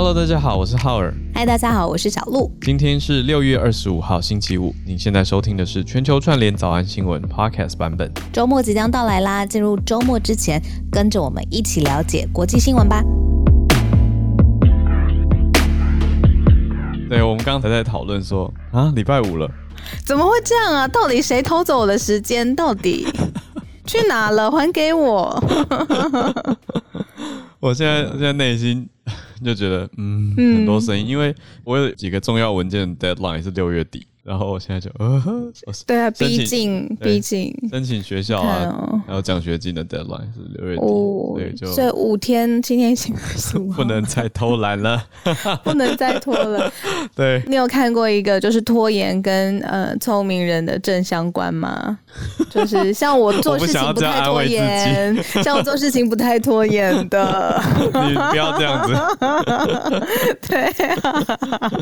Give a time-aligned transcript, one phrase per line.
[0.00, 1.12] Hello，大家好，我是浩尔。
[1.34, 2.48] 嗨，大家好，我是小鹿。
[2.60, 4.72] 今天是六月二十五号，星期五。
[4.86, 8.08] 您现在收听的是全球串联早安新闻 Podcast 版本。
[8.32, 13.02] 周末即将到来啦，进入周末之前，跟着我们一起了解国际新闻吧。
[17.08, 19.50] 对，我们刚才在讨论说啊，礼拜五了，
[20.06, 20.86] 怎么会这样啊？
[20.86, 22.54] 到底谁偷走我的时间？
[22.54, 23.04] 到底
[23.84, 24.48] 去哪了？
[24.48, 25.42] 还给我！
[27.58, 28.88] 我现在现在内心。
[29.44, 34.06] 就觉得嗯，嗯很多声音，因为我有几个重要文件 deadline 是六月底。
[34.28, 35.22] 然后我现在就呃，
[35.86, 40.82] 对啊，毕竟毕竟申请学校啊，还有奖学金的 deadline 是六月底，
[41.34, 45.02] 对，就所以五天，今天星期五， 不能再偷懒了，
[45.64, 46.70] 不能再拖了。
[47.16, 51.98] 对，你有看过一个就是拖延跟呃聪明人的正相关吗？
[52.50, 57.62] 就是像我做事情不太拖延，像我做事情不太拖延的，
[58.06, 58.94] 你不要这样子。
[60.46, 60.64] 对
[61.00, 61.72] 啊，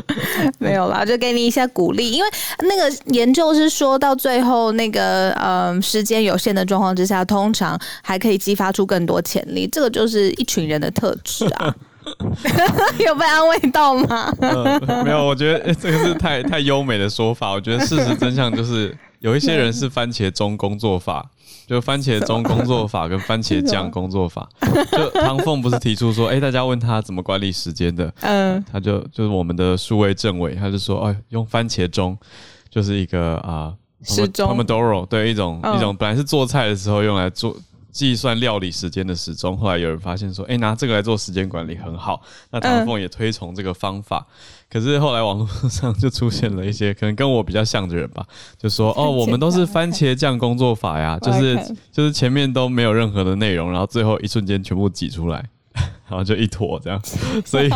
[0.59, 2.29] 没有啦，就给你一下鼓励，因为。
[2.59, 9.67] 那个研究是说到最后，那个呃时间有限的状况之下，通常还可以激发出更多潜力。
[9.67, 11.75] 这个就是一群人的特质啊，
[13.05, 14.33] 有被安慰到吗？
[14.39, 17.51] 呃，没有，我觉得这个是太太优美的说法。
[17.51, 21.29] 我觉得事实真相就是，有一些人是番茄钟工作法。
[21.67, 24.47] 就番茄钟工作法跟番茄酱 工作法，
[24.89, 32.17] 就唐凤不是提出说，哎、欸，大家问他怎么管理时间的， 嗯，他就就是我们的数位政委，他就说，哎，用番茄钟
[32.69, 37.53] 就是一个啊，时钟，Pomodoro，对，一种、嗯、一种本来是做菜的时候用来做
[37.91, 44.25] 计算料理时间的时钟，后来有人发现说，哎、欸，拿这个来做时间管理很好，那唐凤也推崇这个方法。
[44.29, 48.25] 嗯可是后来网络上就出现了一些可能跟我比较像的人吧，
[48.57, 51.57] 就说哦，我们都是 番茄酱工作法呀，就是
[51.91, 55.43] 就是前面都没有任何的内容，然后最后一瞬间全部挤出来，
[56.09, 57.01] 然后就一坨这样。
[57.45, 57.69] 所以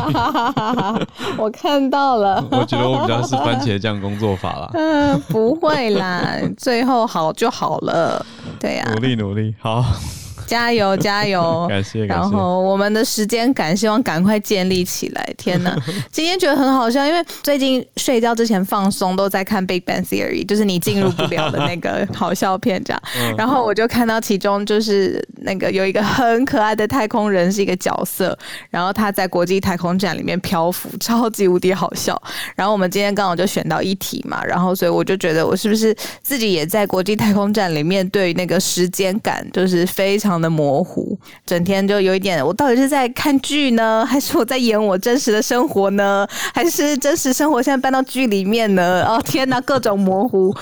[1.38, 4.70] 我看到了，我觉得我比较是番茄酱工作法啦。
[4.74, 8.26] 嗯，不会啦，最后好就好了。
[8.60, 9.84] 对呀，努力努力，好。
[10.48, 11.66] 加油 加油！
[11.70, 15.34] 感谢，然后我们的时间感希望赶快建立起来。
[15.38, 15.78] 天哪，
[16.12, 23.02] 今天觉得很好笑，因为最近睡觉之前放松都在看《Big Bang Theory》，就是你进入不了的那个好笑片这样。
[23.38, 28.38] 然后我就看到其中就是那个有一个很可爱的太空人是一个角色，
[28.70, 32.22] 然后他在国际太空站里面漂浮，超级无敌好笑。
[32.56, 40.41] 然后我们今天刚好就选到一题嘛，然后所以我就觉得我是不是自己也在国际太空站里面对那个时间感就是非常。
[40.42, 46.28] 的模糊，整天就有一点，我到底是在看剧呢，还是我在演我真实的生活呢？
[46.54, 49.04] 还是真实生活现在搬到剧里面呢？
[49.08, 50.56] 哦天哪，各种模糊。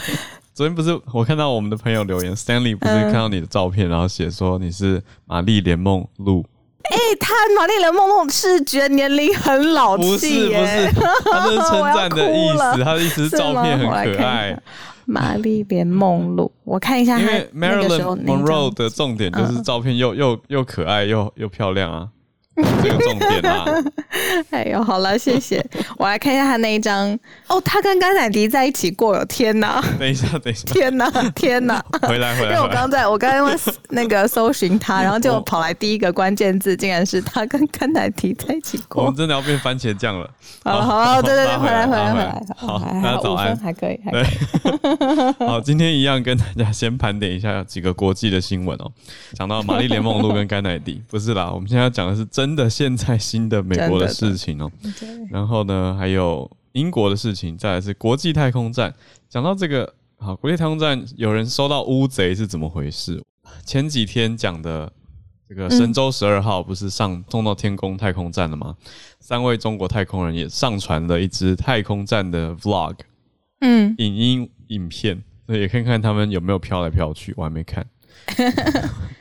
[0.54, 6.44] 昨天不是我看到我们的朋友留言，Stanley 不是看到你的照片，嗯、然后写说你是玛丽莲梦露。
[6.84, 14.60] 哎、欸，他玛丽莲梦露是觉得年龄很老气耶，不是不是，他是称赞的意思， 他的意思是照片很可爱。
[15.10, 22.08] 玛丽莲梦露，我看一下，因为 Marilyn Monroe 的重点就是照片又、嗯、又又可爱又又漂亮啊。
[22.84, 23.66] 这个重点啊！
[24.52, 25.64] 哎呦，好了，谢谢。
[25.98, 29.82] 我来看一下他那一张哦，他跟甘乃迪在一起过，有天哪！
[30.00, 31.84] 等一下，等一下，天哪，天哪！
[32.02, 32.52] 回来，回来。
[32.52, 33.58] 因为我刚在我刚刚
[33.90, 39.04] 那个搜寻他，然后就跑来第一个关键字，竟然是他跟甘乃迪在一起过。
[39.04, 40.30] 我们真的要变番茄酱了。
[40.64, 42.44] 好好，对对对，回来，回来，回来。
[42.58, 44.26] 好，大家早安，还可以，还可以。
[45.48, 48.92] 好，今天一样跟大家先盘点一下几个国际的新闻哦。
[49.34, 52.49] 讲到玛丽莲梦露跟甘乃迪，不是啦，我们现在要讲的是真。
[52.50, 54.72] 真的，现在新的美国的事情哦，
[55.30, 58.92] 然后呢，还有英国的事情，再来是国际太空站。
[59.30, 63.24] 讲到这个，好，国际太空站有人收到乌贼是怎么回事？
[63.64, 64.92] 前几天讲的
[65.48, 68.76] 这个神舟十二号不是上送到天宫太空站了吗？
[69.20, 72.96] 三位中国太空人也上传了一支太空站的 vlog，
[73.62, 77.86] 嗯，影音影片，所以也看看他们有没有飘来飘去，我还没看。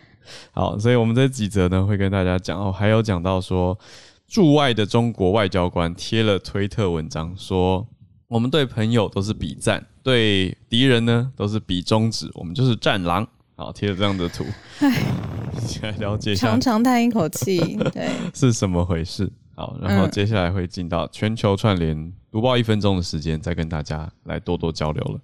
[0.52, 3.78] 好，所以我们这几则呢会跟大家讲哦，还有讲到说
[4.26, 7.86] 驻外的中国外交官贴了推特文章，说
[8.26, 13.26] 我们对朋友都是比赞，对敌人呢都是比中指，我们就是战狼。
[13.56, 14.44] 好，贴了这样的图，
[14.78, 15.02] 哎，
[15.82, 17.58] 来了解一下，长长叹一口气，
[17.92, 19.28] 对， 是什么回事？
[19.56, 25.18] 好，然后接下来会进到全球串联读报一分钟的时间，再跟大家来多多交流了。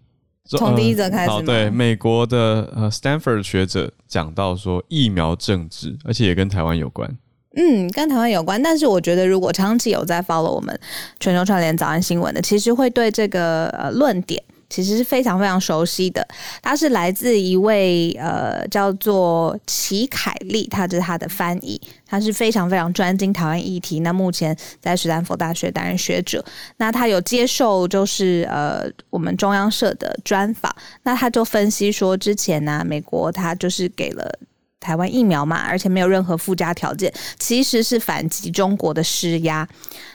[0.47, 1.43] 从第一则开始、呃。
[1.43, 7.11] 对，美国的呃 Stanford 学者讲到说疫苗政治，而且也跟台湾有关。
[7.57, 8.61] 嗯，跟台湾有关。
[8.63, 10.79] 但是我觉得，如果长期有在 follow 我们
[11.21, 16.27] 全球串联早安新闻的，其实会对这个呃论点其实是非常非常熟悉的。
[16.63, 24.01] 他是来自一位呃叫做齐凯利，他就是他的翻译，他是非常非常专精台湾议题。
[24.01, 26.45] 那目前在史丹佛大学担任学者。
[26.77, 34.39] 那他有接受就是呃我们中央社的专访，那他就分析说，之前呢、美国他就是给了。
[34.81, 39.67] 台湾疫苗嘛，而且没有任何附加条件，其实是反击中国的施压。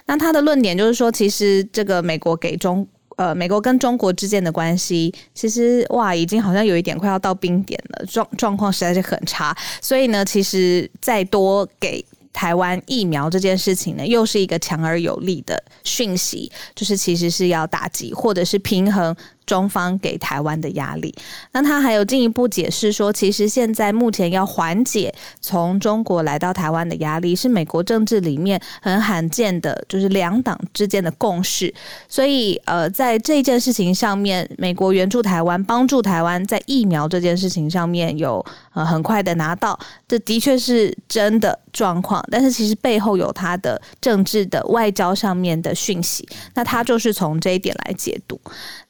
[0.05, 2.87] 那他的论点就是说，其实这个美国给中
[3.19, 9.53] 呃，美国跟中国之间的关系，其实哇，已经好像有一点快要到冰点了，状状况实在是很差。
[9.81, 19.13] 所以呢，其实再多给台湾疫苗这件事情呢，又是一个强而有力的讯息，就是其实是要打击或者是平衡。
[19.49, 21.11] 中方给台湾的压力，
[21.53, 25.11] 那他还有进一步解释说，其实现在目前要缓解
[25.41, 31.73] 从中国来到台湾的压力，是美国政治里面很罕见的，就是两党之间的共识。
[32.07, 38.45] 所以，呃，在这件事情上面，美国援助台湾，帮助台湾在疫苗这件事情上面有
[38.75, 42.23] 呃很快的拿到，这的确是真的状况。
[42.31, 48.39] 但是，其实背后有他的政治的外交上面的讯息，那他就是从这一点来解读。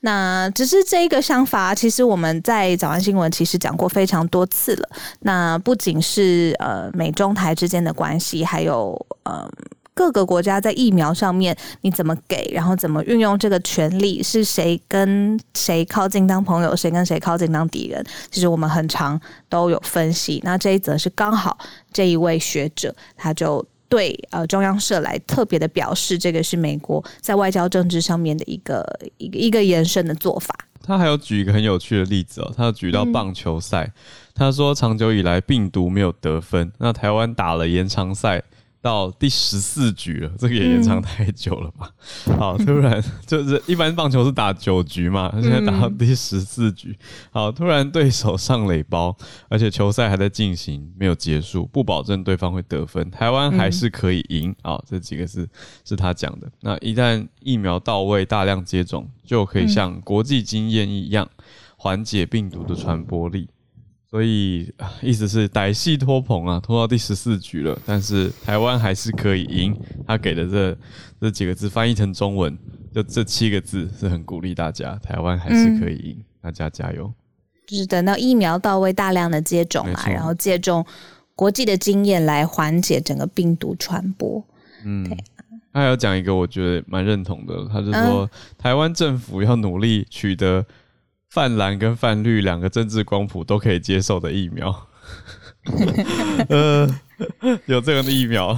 [0.02, 4.90] 那只是这一个想法，其实我们在早安新闻其实讲过非常多次了。
[5.22, 9.50] 那不仅是呃美中台之间的关系，还有呃
[10.00, 18.02] 各个国家在疫苗上面你怎么给，然后怎么运用这个权利，是谁跟谁靠近当朋友，谁跟谁靠近当敌人，
[18.32, 19.20] 其实我们很常
[19.50, 20.40] 都有分析。
[20.46, 21.58] 那这一则是刚好
[21.92, 23.66] 这一位学者他就。
[23.90, 28.86] 对，呃，中央社来特别的表示，这个是美国在外交政治上面的一个
[29.18, 30.56] 一个一个延伸的做法。
[30.84, 33.92] 他还有举一个很有趣的例子哦，他举到棒球赛，
[34.36, 38.44] 他说长久以来病毒没有得分，那台湾打了延长赛。
[38.82, 41.92] 到第十四局了，这个也延长太久了吧？
[42.28, 46.98] 嗯、好，突然就是一般棒球是打九局嘛，现在打到第十四局，
[47.30, 49.16] 好，突然对手上垒包，
[49.50, 54.84] 而且球赛还在进行，没有结束，不保证对方会得分，台湾还是可以赢啊、哦！
[54.88, 55.48] 这几个是
[55.84, 56.50] 是他讲的。
[56.62, 61.30] 那一旦疫苗到位，大量接种，就可以像国际经验一样，
[61.76, 63.50] 缓解病毒的传播力。
[64.12, 69.76] 所以意思是歹戏拖棚啊，拖到第十四局了，但是台湾还是可以赢。
[70.08, 70.78] 他给的这
[71.22, 72.58] 这几个字翻译成中文，
[72.92, 77.14] 就这七个字是很鼓励大家，台湾还是可以赢，嗯、大家加油。
[77.68, 80.84] 就是等到疫苗到位，大量的接种嘛，然后借重
[81.36, 84.44] 国际的经验来缓解整个病毒传播。
[84.84, 85.16] 嗯，对
[85.72, 90.66] 他还有讲一个我觉得蛮认同的，他就说、嗯、台湾政府要努力取得。
[91.30, 94.88] 泛蓝跟泛绿两个政治光谱都可以接受的疫苗，
[96.50, 96.90] 呃，
[97.68, 98.58] 有这样的疫苗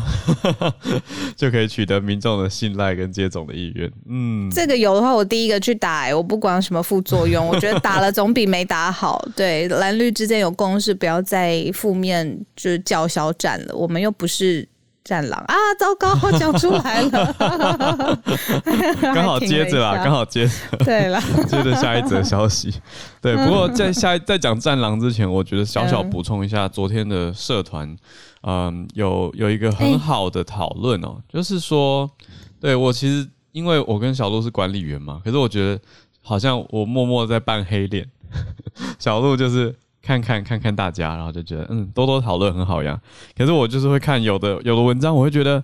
[1.36, 3.92] 就可以取得民众的信赖跟接种的意愿。
[4.08, 9.22] 嗯，这个有的话，我第一个去打、欸，我不管什么副作用， 我觉得打了总比没打好。
[9.36, 13.76] 对，蓝绿之间有共识，不要再负面就是叫嚣战了。
[13.76, 14.68] 我们又不是。
[15.04, 15.40] 战狼。
[15.48, 15.56] 啊！
[15.80, 17.36] 糟糕，我讲出来了，
[19.02, 20.54] 刚好接着啦，刚好接着，
[20.86, 22.74] 对了， 接着下一则消息。
[23.22, 27.96] 对，不过在下在讲战狼之前，我觉得小小补充一下，昨天的社团，
[28.44, 32.10] 嗯，有有一个很好的讨论哦，就是说，
[32.60, 35.82] 对我其实因为我跟小鹿是管理员嘛，可是我觉得
[36.22, 38.08] 好像我默默在扮黑脸，
[39.00, 39.76] 小鹿就是。
[40.02, 43.00] 看看看看大家，然后就觉得嗯，多多讨论很好呀。
[43.38, 45.64] 可是我就是会看有的有的文章，我会觉得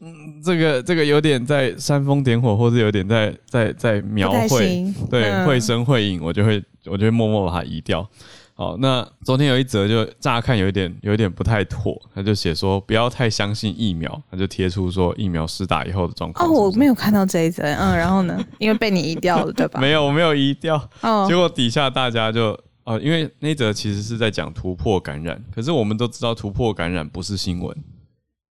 [0.00, 8.06] 嗯，这个这个有点在煽风点火，或者有点在在在描绘，对，绘声绘影，我就会我就会默默把它移掉。
[8.54, 16.46] 好，那昨天有一则就乍看有一点有一点不太妥，他就写说不要太相信疫苗，他就贴出说疫苗施打以后的状况。
[16.46, 19.78] 哦，我没有看到这一则，嗯，然后呢，因为被你移掉了，对吧？
[19.80, 20.76] 没有，我没有移掉。
[21.00, 22.58] 哦，结果底下大家就。
[22.88, 27.76] 哦，因为那则其实是在讲突破感染，可是我们都知道突破感染不是新闻，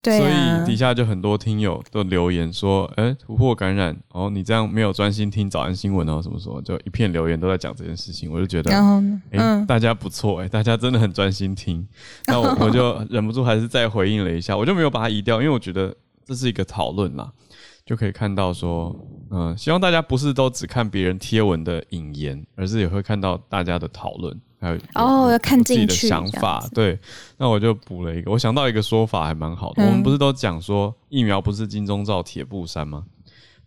[0.04, 11.88] 对啊，所以底下就很多听友都留言说，哎，突破感染，哦，你这样没有专心听早安新闻哦，什么什么，就一片留言都在讲这件事情，我就觉得，然后呢，哎，嗯，大家不错，哎，大家真的很专心听，
[12.28, 17.32] 那我 我就忍不住还是再回应了一下，我就没有把它移掉，因为我觉得这是一个讨论啦。
[17.88, 18.94] 就可以看到说，
[19.30, 26.68] 嗯、呃，希望大家不是都只看别人贴文的引言，而是也会看到大家的讨论，还有哦，要看进去自己的想法。
[26.74, 26.98] 对，
[27.38, 29.84] 那我就补了一个，我想到一个说法还蛮好的。
[29.84, 33.06] 嗯、我们不是都讲说疫苗不是金钟罩铁布衫吗？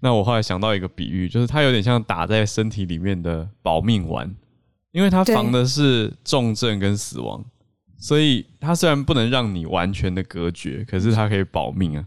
[0.00, 4.35] 那我后来想到一个比喻，就是它有点像打在身体里面的保命丸，
[4.93, 7.45] 因为它防的是重症跟死亡，
[7.99, 12.07] 所以它虽然不能让你完全的隔绝，可是它可以保命啊。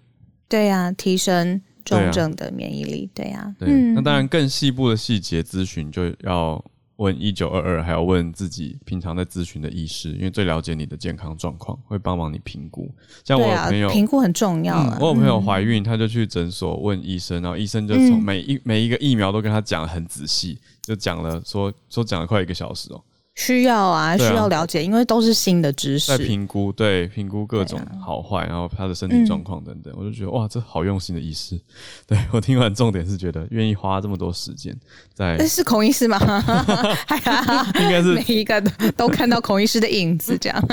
[0.50, 1.62] 对呀、啊，提升。
[1.83, 6.63] 重症的免疫力，对呀、啊，对，那当然更细部的细节咨询就要
[6.97, 12.89] 问一九二二，还要问自己平常在咨询的医师，因为最了解你的健康状况，会帮忙你评估。
[13.25, 15.01] 像我有朋友，评估很重要、啊嗯。
[15.01, 23.03] 我有朋友怀孕，他就去诊所问医生，然后医生就从每一、嗯、每一个疫苗都跟他讲得很仔细，就讲了说说讲了快一个小时哦。
[23.35, 26.15] 需要啊，需要了解，啊、因为都是新的知识。
[26.15, 31.59] 在评估，对评估各种好坏，啊、然后他的身体状况等等，嗯、我就觉得哇，这好用心的医师。
[32.05, 34.75] 对我听完，重点是觉得愿意花这么多时间
[35.13, 35.37] 在。
[35.47, 36.19] 是孔医师吗？
[37.81, 40.67] 应该是每一个都都看到孔医师的影子，这样。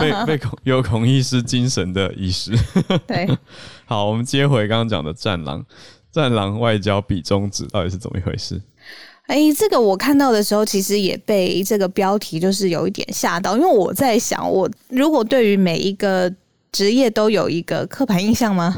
[0.00, 2.52] 被被孔有孔医师精神的医师。
[3.06, 3.28] 对，
[3.84, 5.60] 好，我们接回刚刚讲的《战狼》，
[6.10, 8.60] 《战狼外交比中指》到底是怎么一回事？
[9.26, 16.32] 哎，这个我看到的时候，其实也被这个标题就是有一点吓到，因为我在想，我如果对于每一个
[16.72, 18.76] 职业都有一个刻板印象吗？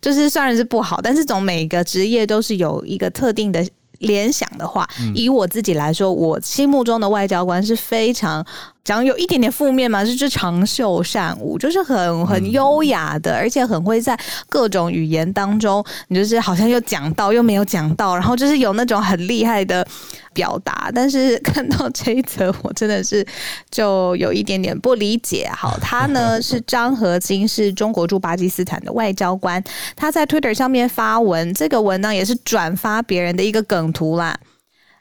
[0.00, 3.66] 就是虽然是不好，但是总每一个职业都是有一个特定的
[3.98, 8.46] 联想的话，以我自己来说，我心目中的外交官是非常。
[8.88, 14.18] 讲有一点点负面嘛，就是长袖善舞，就是很很优雅的，而且很会在
[14.48, 19.86] 各种语言当中，你就是好像又讲到又没有讲到，然后就是有那种很厉害的
[20.32, 20.90] 表达。
[20.94, 23.22] 但是看到这一则，我真的是
[23.70, 25.50] 就有一点点不理解。
[25.54, 29.62] 好， 他呢是张和金，是中国驻巴基斯坦的外交官，
[29.96, 34.34] 他在 Twitter 上面发文，这个文呢也是转发别人的一个梗图啦。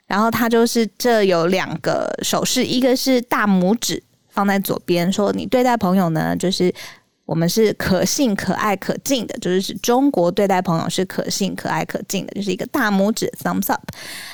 [0.08, 6.74] 然后他就是这有两个手势，一个是大拇指放在左边，说你对待朋友呢，就是
[7.26, 13.82] 我们是可信、可爱、可敬的，就是指中国对待朋友是可信、可爱、可敬的，就是一个大拇指 （thumbs up）。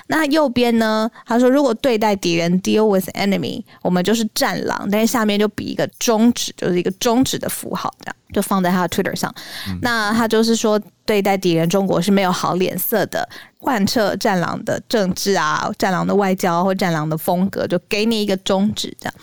[0.05, 9.33] 那右边呢，他说如果对待敌人 （deal with enemy），我们就是战狼，但是下面就比一个中指，就是一个中指的符号，这样就放在他的 Twitter 上。
[9.69, 13.27] 嗯、那他就是说，对待敌人，中国是没有好脸色的。
[13.59, 19.13] 贯彻战狼的政治啊，战狼的外交或战狼的风格，就给你一个宗旨这样。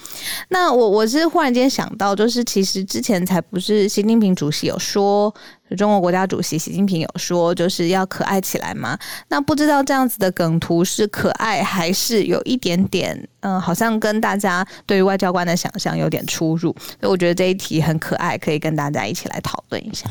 [0.49, 5.35] 那我我是忽然间想到，就是其实之前才不是习近平主席有说，
[5.77, 8.99] 中国国家主席习近平有说，就是要可爱起来嘛？
[9.29, 16.75] 那不知道这样子的梗图是可爱，还是有一点点，嗯、呃，好像跟大家对于外交官的想象有点出入。
[16.79, 20.09] 所以我觉得这一题很可爱，可以跟大家一起来讨论一下。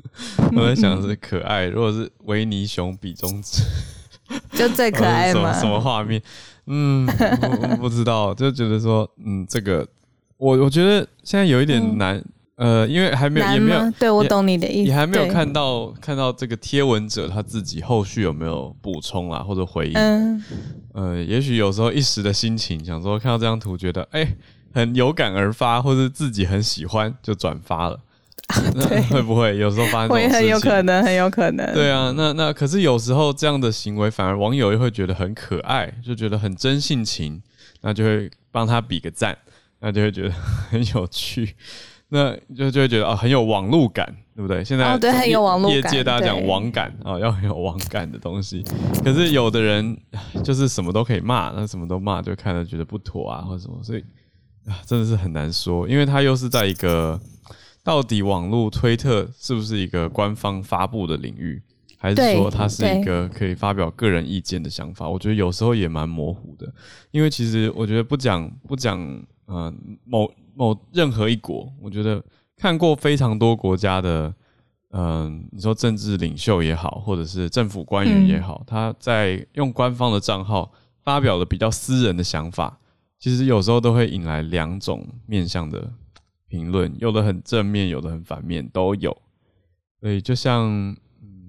[0.54, 3.62] 我在想是可爱，如果是维尼熊比中指，
[4.52, 5.52] 就最可爱 吗？
[5.58, 6.20] 什么画面？
[6.66, 7.06] 嗯，
[7.80, 9.86] 不知道，就觉得说，嗯，这个
[10.36, 12.24] 我我觉得现在有一点难，嗯、
[12.60, 19.94] 呃，因为还没有，也没有，对，我懂你的意思，你还没有看到看到这个贴文者他自己后续有没有补充啊，或者回应？
[19.94, 20.44] 嗯，
[20.92, 24.36] 呃，也许有时候一时的心情，想说看到这张图，觉得哎、欸，
[24.74, 27.98] 很有感而发，或者自己很喜欢，就转发了。
[28.74, 30.10] 对，会不会有时候发生？
[30.10, 31.72] 会很有可能，很有可能。
[31.72, 37.40] 对啊，那那可是有时候这样的行为，反而网友又会觉得很可爱，就觉得很真性情，
[37.80, 39.38] 那就会帮他比个赞，
[39.78, 41.54] 那就会觉得很有趣，
[42.10, 44.62] 那就就会觉得啊，很有网路感，对不对？
[44.62, 45.76] 现在哦，对，很有网路感。
[45.76, 48.62] 业界大家讲网感啊， 要很有网感的东西。
[49.02, 49.96] 可是有的人
[50.44, 54.04] 就是什么都可以骂，那什么都骂，就看了觉得不妥啊，或者什么，所以
[54.66, 57.18] 啊，真的是很难说，因为他又是在一个。
[57.82, 61.60] 到底网络推特是不是一个官方发布的领域，
[61.96, 65.08] 还是说它是一个可以发表个人意见的想法？
[65.08, 66.70] 我觉得有时候也蛮模糊的，
[67.10, 69.00] 因为其实我觉得不讲不讲
[69.46, 69.72] 呃
[70.04, 72.22] 某某任何一国，我觉得
[72.56, 74.34] 看过非常多国家的，
[74.90, 80.70] 嗯、呃，你说政治领袖也好，或者是政府官员也好，嗯、他在用官方的账号
[81.02, 82.78] 发表的比较私人的想法，
[83.18, 85.92] 其实有时候都会引来两种面向的。
[86.52, 89.16] 评论有的很正面，有的很反面，都有。
[90.00, 90.96] 所以就像，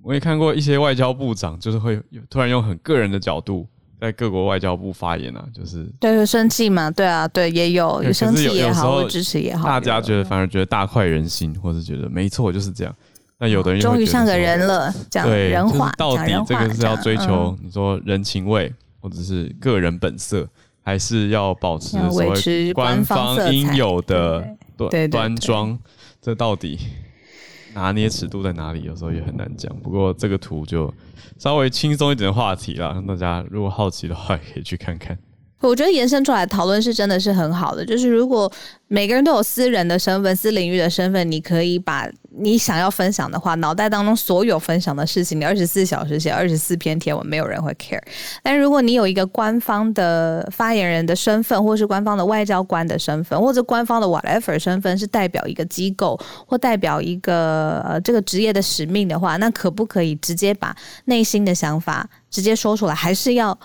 [0.03, 3.67] 我也看过一些外交部长，就是会突然用很个人的角度，
[4.01, 6.89] 在各国外交部发言啊，就是对，会生气嘛？
[6.89, 12.91] 对啊，对，也有有生气也好，支持也好，大家觉得反而觉得大快人心，或是觉得没错就是这样。
[13.37, 20.49] 那有的人终于像个人了，讲人话，到底这个是要追求你说人情味，或者是个人本色，
[20.81, 24.43] 还是要保持维持官方应有的？
[24.77, 25.77] 端端庄，
[26.19, 26.79] 这到底
[27.75, 28.81] 拿捏尺度在哪里？
[28.81, 29.71] 有时候也很难讲。
[29.83, 30.91] 不过这个图就
[31.37, 35.17] 稍微轻松一点的话题啦，大家如果好奇的话，可以去看看。
[35.61, 38.51] 我觉得延伸出来讨论是真的是很好的，就是如果
[38.87, 48.01] 每个人都有私人的身份、私领域的身份，你可以把你想要分享的话，脑袋当中所有分享的事情，你二十四小时写二十四篇贴文，没有人会 care。
[48.41, 60.75] 但如果你有一个官方的发言人的身份，或是官方的外交官的身份，或者官方的 whatever 身份，是代表一个机构或代表一个呃这个职业的使命的话，那可不可以直接把
[61.05, 63.57] 内心的想法直接说出来，还是要？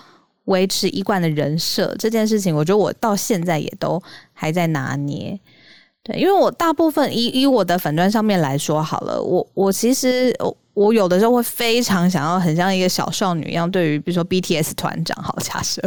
[0.47, 4.01] 维持一贯的人设这件事情，我觉得我到现在也都
[4.33, 5.39] 还在拿捏。
[6.03, 15.81] 对，因为我大部分以以我的粉专上面来说好了，我我其实我我有的时候会非常想要很像一个小少女一样，对于比如说 BTS 团长，好假设，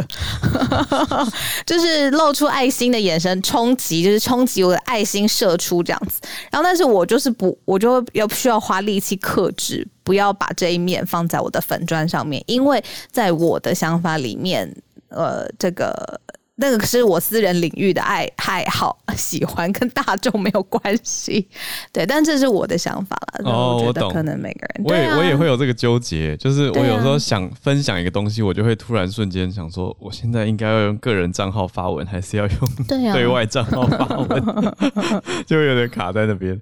[1.65, 6.19] 就是露出爱心的眼神冲击，就是冲击我的爱心射出这样子。
[6.51, 14.69] 然后，但是我就是不，我就要需要花力气克制，不要把这一面放在我的粉砖上面，因为在我的想法里面，
[15.07, 16.19] 呃，这个。
[16.61, 21.47] 那个是我私人领域的爱爱好，喜欢跟大众没有关系，
[21.91, 23.51] 对，但这是我的想法了。
[23.51, 34.75] 哦，我懂，可能每个人，我也、啊、我也会有这个纠结，就是我有时候想分享一个东西，我就会突然瞬间想说，我现在应该要用个人账号发文，还是要用 对外账号发文，啊、
[35.47, 36.61] 就会有点卡在那边。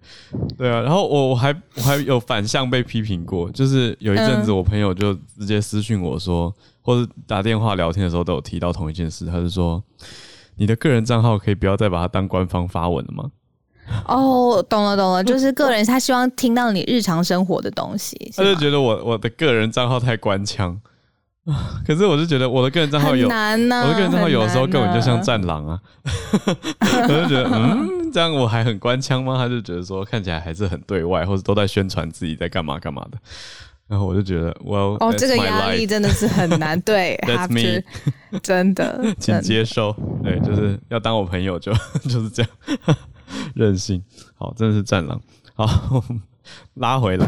[0.58, 6.54] 对啊，然后我我还我还有反向被批评过，就是有一阵子我朋友就直接私讯我说。
[6.82, 9.84] 或者打电话聊天的时候都有提到同一件事，他是说，
[10.56, 13.32] 你的个人账号可以不要再把它当官方发文了吗？
[14.08, 20.80] 哦，懂了懂了， 就是个人他希望听到你日常生活的东西，他就觉得我我的个人账号太官腔，
[21.86, 25.80] 可是我就觉得我的个人账号有难、啊、我的个人账号有的时候根本就像战狼啊，
[26.46, 29.38] 我就觉得嗯，这样我还很官腔吗？
[29.38, 33.18] 他就觉得说看起来还是很对外，或者都在宣传自己在干嘛干嘛的。
[33.90, 37.84] 然后我就觉得，哇哦，这个压力真的是很难，对， That's me，
[38.44, 42.52] 真的，请接受，对，就是要当我朋友就就是这样，
[43.56, 44.04] 任性，
[44.36, 45.20] 好，真的是战狼，
[45.56, 46.04] 好，
[46.76, 47.26] 拉回来，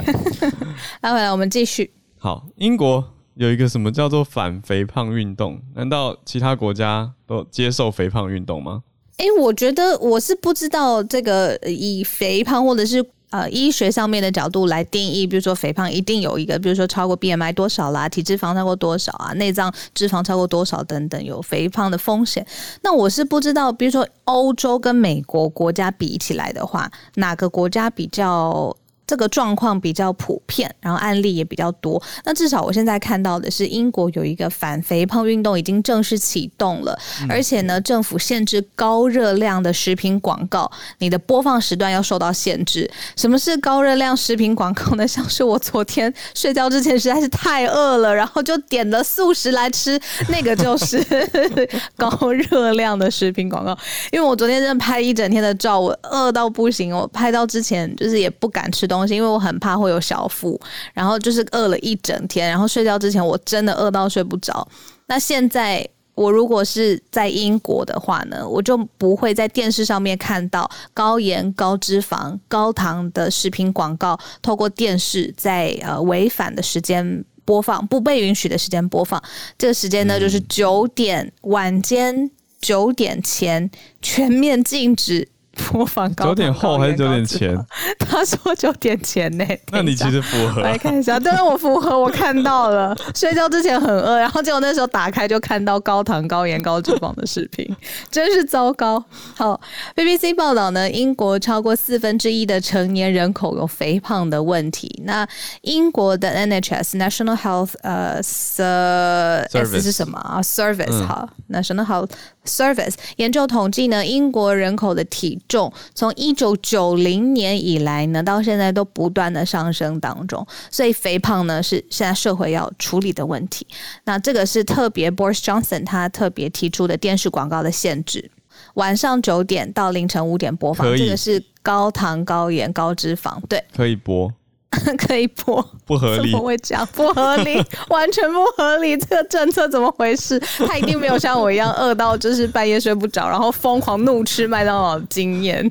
[1.02, 1.92] 拉回来，我们继续。
[2.20, 5.60] 好，英国有一个什么叫做反肥胖运动？
[5.74, 8.84] 难道其他国家都接受肥胖运动吗？
[9.18, 13.04] 哎，我觉得我是不知道这个以肥胖或者是。
[13.32, 22.46] 呃，医学上面的角度来定义，比如说肥胖一定有一个，比如说超过 BMI 多少啦，体脂肪超过多少啊，内脏脂肪超过多少等等，有肥胖的风险。
[22.84, 28.76] 那我是不知道，比如说欧洲跟美国国家比起来的话，哪个国家比较？
[29.12, 32.02] 这个状况比较普遍，然后案例也比较多。
[32.24, 42.90] 那至少我现在看到的是，英国有一个反肥胖运动已经正式启动了，嗯、而且呢，政府限制高热量的食品广告，你的播放时段要受到限制。
[43.18, 45.06] 什么是高热量食品广告呢？
[45.06, 51.06] 像是我昨天睡觉之前实在是太饿了，然后就点了素食来吃，那个就是
[51.98, 53.78] 高热量的食品广告。
[54.14, 59.01] 因为我昨天真的拍一整天的照，我饿到不行，我拍到之前就是也不敢吃东西。
[59.10, 60.60] 因为我很怕会有小腹，
[60.94, 64.68] 然后就是饿了一整天，然后睡觉之前我真的饿到睡不着。
[65.08, 79.22] 那现在我如果是在英国的话呢，我就不会在电视上面看到高盐、高脂肪、高糖的食品广告，透过电视在呃违反的时间播放，不被允许的时间播放。
[79.58, 85.28] 这个时间呢，就是九点，晚间九点前全面禁止。
[85.56, 87.58] 播放高，九点后还是九点前？
[88.00, 89.62] 他说九点前呢、欸。
[89.72, 90.62] 那你其实符合。
[90.62, 92.96] 来看一下，对，我符合，我看到了。
[93.16, 97.76] 睡觉之前很饿，然后结果那时候打开就看到高糖、高盐、高脂肪的视频，
[98.10, 99.04] 真是糟糕。
[99.36, 99.60] 好
[99.96, 105.02] ，BBC 报道呢，英国超过四分之一的成年人口有肥胖的问题。
[105.06, 105.28] 那
[105.62, 112.10] 英国的 NHS National Health 呃 Service 是什么啊？Service 哈、嗯、National Health
[112.46, 123.66] Service 研究统计呢，英国人口的体重从一九九零年以来呢，到现在都不断的上升当中，所以肥胖呢是现在社会要处理的问题。
[124.06, 128.32] 那这个是特别 Boris Johnson 他特别提出的电视广告的限制，
[128.74, 134.34] 晚上九点到凌晨五点播放，这个是高糖、高盐、高脂肪，对，可以播。
[134.98, 136.88] 可以播，不合理，怎么会这样？
[136.94, 138.96] 不合理， 完全不合理。
[138.98, 140.40] 这个政策怎么回事？
[140.66, 145.70] 他一定没有像我一样饿到就是半夜睡不着，然后疯狂怒吃麦当劳的经验。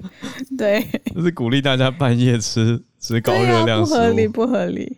[0.59, 3.81] 对， 就是鼓励大家半夜吃吃高热量。
[3.81, 4.97] 不合理，不合理。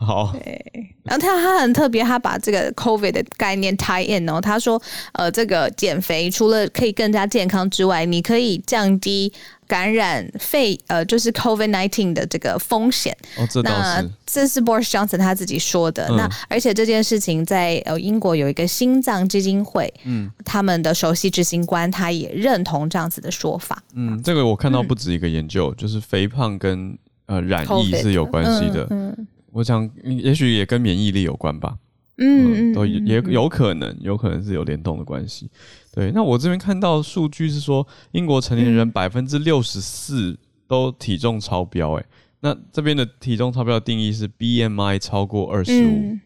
[0.00, 4.80] 好，对，然后他他很特别，他把这个 COVID 的概念 tie in 哦，他说，
[5.12, 9.32] 呃，这个减肥除了可以更加健康之外，你可以降低
[9.66, 13.16] 感染肺呃，就是 COVID nineteen 的这个风险。
[13.38, 13.80] 哦，这倒是。
[13.80, 16.06] 那这是 Boris Johnson 他自己说的。
[16.10, 23.82] 嗯、那而且这件事情在呃英国有一个心脏基金会，嗯，他们的首席执行官他也认同这样子的说法。
[23.94, 28.86] 嗯，这个我看到不止一个研究，嗯、就是肥胖跟呃染疫是有关系的。
[28.90, 29.12] 嗯。
[29.18, 31.76] 嗯我想，也许也跟免疫力有关吧。
[32.20, 35.48] 嗯，嗯都也有可能，有可能是有联动的关系。
[35.92, 41.92] 对，那我这边看到数据是说，英国成年人百分之六十四都体重超标。
[41.94, 42.04] 哎，
[42.40, 46.18] 那这边的体重超标的定义是 BMI 超过二十五，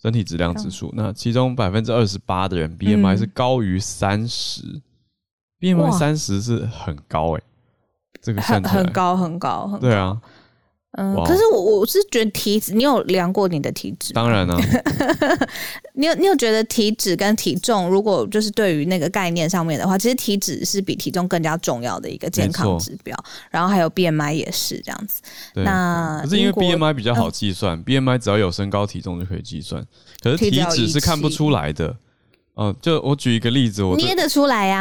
[0.00, 0.92] 身体质量指数。
[0.96, 4.80] 那其中百分之二十八的人 BMI 是高于三十
[5.58, 7.42] ，BMI 三十是很高哎，
[8.22, 9.78] 这个很很高很高很高。
[9.80, 10.20] 对啊。
[10.92, 14.12] 嗯，可是我我是觉得体脂，你有量过你的体脂？
[14.12, 14.58] 当然了，
[15.94, 23.16] 你有你有觉得体脂跟体重，如果就是对于那个概念上面的话，其实体脂是比体重更加重要的一个健康指标。
[23.50, 25.22] 然后还有 BMI 也是这样子。
[25.54, 29.86] 那可是因为 BMI 比较好计算，BMI 只要有身高体重就可以计算，
[30.20, 31.96] 可是体脂是看不出来的。
[32.60, 34.80] 哦，就我举一个例子，我捏得出来呀、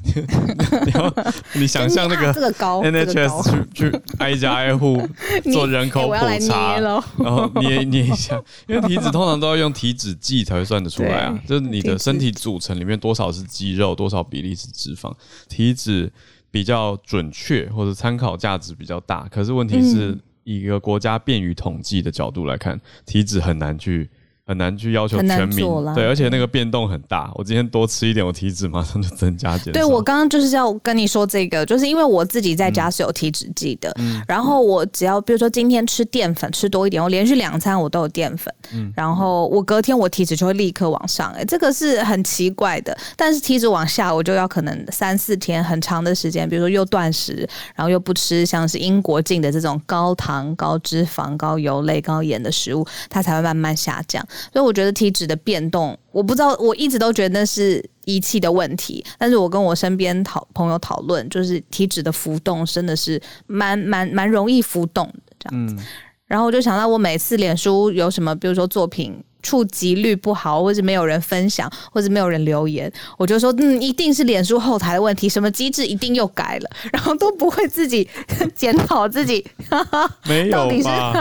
[0.94, 1.34] 啊。
[1.52, 5.06] 你想象那个 NHS 去去挨家挨户
[5.52, 11.38] 做人口普查，欸、然后捏捏一下，因为体脂通常都要用体脂计才会算得出来啊。
[11.46, 15.12] 就是你的身体组成里面多少是肌肉，多少比例是脂肪，
[15.50, 16.10] 体脂
[16.50, 19.28] 比较准确或者参考价值比较大。
[19.30, 24.08] 可是问题是，以一个国家便于统计的角度来看，体脂很难去。
[24.48, 25.58] 很难去要求全民，
[25.94, 27.30] 对，而且那个变动很大。
[27.34, 29.70] 我今天多吃一点，我体脂马上就增加减。
[29.74, 42.96] 对，我刚刚就是要跟你说这个，就是因为我自己在家是有体脂计的，嗯、然后我只要比如说今天吃淀粉吃多一点，我连续两餐我都有淀粉，嗯、然后我隔天我体脂就会立刻往上，哎，这个是很奇怪的。
[43.18, 54.26] 但是体脂往下，我就要可能三四天很长的时间，比如说又断食，然后又不吃像是英国进的这种高糖、高脂肪、高油类、高盐的食物，它才会慢慢下降。
[54.52, 59.04] 所以我觉得体脂的变动，我不知道，我一直都觉得那是仪器的问题。
[59.18, 65.74] 但是我跟我身边讨朋友讨论，就是体脂的浮动真的是蛮蛮蛮容易浮动的这样子。
[65.74, 65.84] 嗯、
[66.26, 78.06] 然后我就想到，我每次脸书有什么，比如说作品触及率不好，或者没有人分享，或者没有人留言，我就说，嗯，一定是脸书后台的问题，什么机制一定又改了， 然后都不会自己
[78.54, 79.42] 检讨自己。
[80.28, 81.14] 没有吧？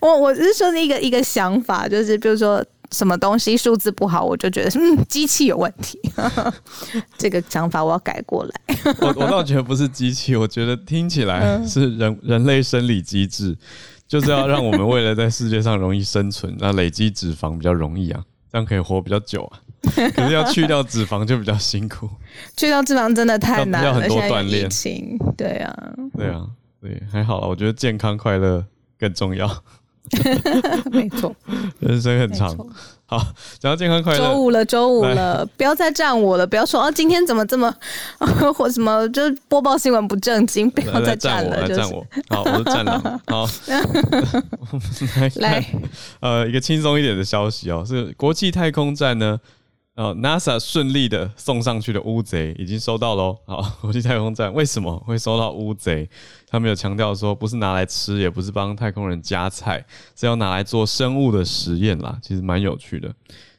[0.00, 6.00] 我我是说一个一个想法，就是比如说什么东西数字不好，我就觉得嗯，机器有问题。
[7.18, 8.94] 这个想法我要改过来。
[9.00, 13.54] 我我倒觉得不是机器，我觉得听起来是人人类生理机制。
[14.10, 18.20] 就是要让我们为了在世界上容易生存，那累积脂肪比较容易啊，
[18.50, 19.60] 这样可以活比较久啊。
[20.16, 22.10] 可是要去掉脂肪就比较辛苦，
[22.56, 24.68] 去掉脂肪真的太难了，要很多锻炼。
[25.36, 25.74] 对啊，
[26.18, 26.44] 对啊，
[26.80, 28.66] 对，还好啦，我觉得健康快乐
[28.98, 29.48] 更重要。
[30.90, 31.32] 没错，
[31.78, 32.56] 人生很长。
[33.10, 33.18] 好，
[33.58, 34.18] 讲到健康快乐。
[34.20, 36.46] 周五了，周五了， 不要再站我了！
[36.46, 37.74] 不要说啊，今天怎么这么
[38.54, 41.66] 或什么，就是播报新闻不正经，不要再站了。
[41.66, 43.02] 就站我，好，我是战狼。
[43.26, 43.48] 好，
[45.40, 45.66] 来，
[46.20, 49.40] 呃，一个轻松一点的消息哦，是国际太空站呢。
[50.00, 53.36] 哦，NASA 顺利的送上去的乌贼已经收到喽。
[53.44, 56.08] 好， 国际太空站为什么会收到乌贼？
[56.46, 59.84] 他们有强调说，不是拿来吃，也不是帮太空人加菜，
[60.16, 62.18] 是要拿来做生物的实验啦。
[62.22, 63.14] 其实蛮有趣的。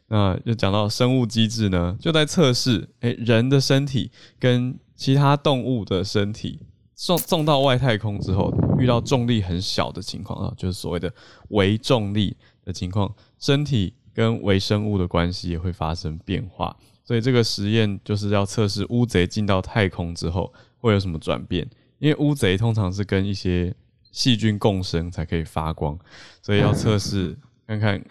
[0.07, 6.59] 那就讲到生物机制呢，就在测试，诶，人的身体跟其他动物的身体
[6.95, 11.13] 送送到外太空之后，遇到重力很小的情况啊，就是所谓的
[11.49, 13.93] 微重力的情况，身体。
[14.13, 21.67] 跟微生物的关系也会发生变化，所以这个实验就是要测试乌贼进到太空之后会有什么转变。
[21.99, 23.73] 因为乌贼通常是跟一些
[24.11, 25.97] 细菌共生才可以发光，
[26.41, 28.03] 所以要测试 看看，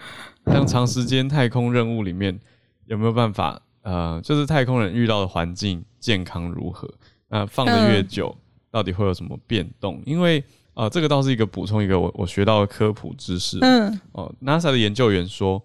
[0.46, 2.38] 像长时间太空任务里面
[2.86, 6.88] 有没有办法，呃，就是太空人遇到的环境健康如何？
[7.28, 8.34] 那放的越久，
[8.70, 10.00] 到底会有什么变动？
[10.06, 10.38] 因为
[10.72, 13.58] 啊、呃，这个倒是一个补充一个我我学到的科普知识。
[13.60, 15.60] 嗯，哦，NASA 的研究员说。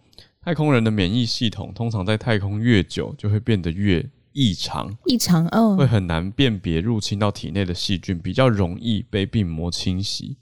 [0.45, 4.95] 太空人的免疫系统通常在太空越久，就会变得越异常。
[5.05, 10.37] 异常哦，会很难辨别入侵到体内的细菌，比较容易被病魔侵袭。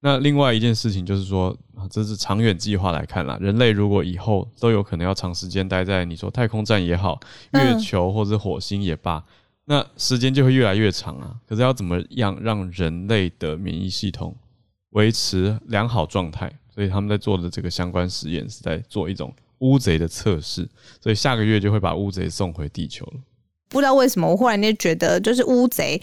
[0.00, 1.56] 那另外一件事情就是说，
[1.88, 7.20] 这是长远计划来看啦，人类如果以后都有可能要长时间待在你说太空站也好，
[7.52, 9.24] 月球或者火星也罢，嗯、
[9.66, 11.36] 那时间就会越来越长啊。
[11.46, 14.36] 可是要怎么样让人类的免疫系统
[14.90, 16.52] 维持良好状态？
[16.76, 20.68] 所以他们在做的这个相关实验是在做一种乌贼的测试，
[21.00, 23.14] 所以下个月就会把乌贼送回地球了。
[23.70, 26.00] 不知道为什么，我忽然间觉得就是乌贼。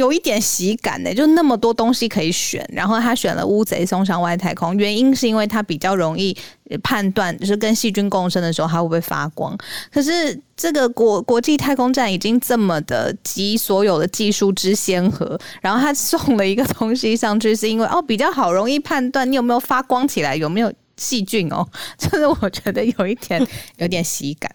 [0.00, 6.34] 有一点喜感的，就那么多东西可以选，然后他选了乌贼送上外太空，原因是因为他比较容易
[6.82, 9.54] 判断，就是跟细菌共生的时候，它会不会发光。
[9.92, 21.66] 可是这个国国际太空站已经这么的集所有的技术之先河，然后他送了一个东西上去，是因为哦比较好容易判断你有没有发光起来，有没有细菌哦，
[21.98, 24.50] 就是我觉得有一点有点喜感。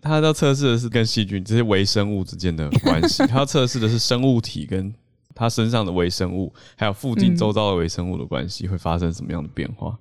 [0.00, 4.94] 他要测试的是跟细菌这些微生物之间的关系， 他要测试的是生物体跟
[5.34, 9.96] 他身上的微生物，还有附近周遭的微生物的关系会发生什么样的变化，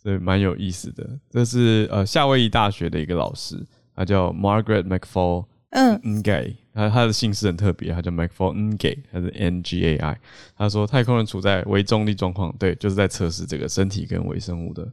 [0.00, 1.08] 所以蛮有意思的。
[1.30, 10.20] 这是呃夏威夷大学的一个老师，他叫 Margaret McFall，嗯，Ngay，他他的姓氏很特别，他叫 McFall Ngay，他是 N G A I。
[10.56, 14.88] 他说太空人处在微重力状况，对，就是在测试这个身体跟微生物的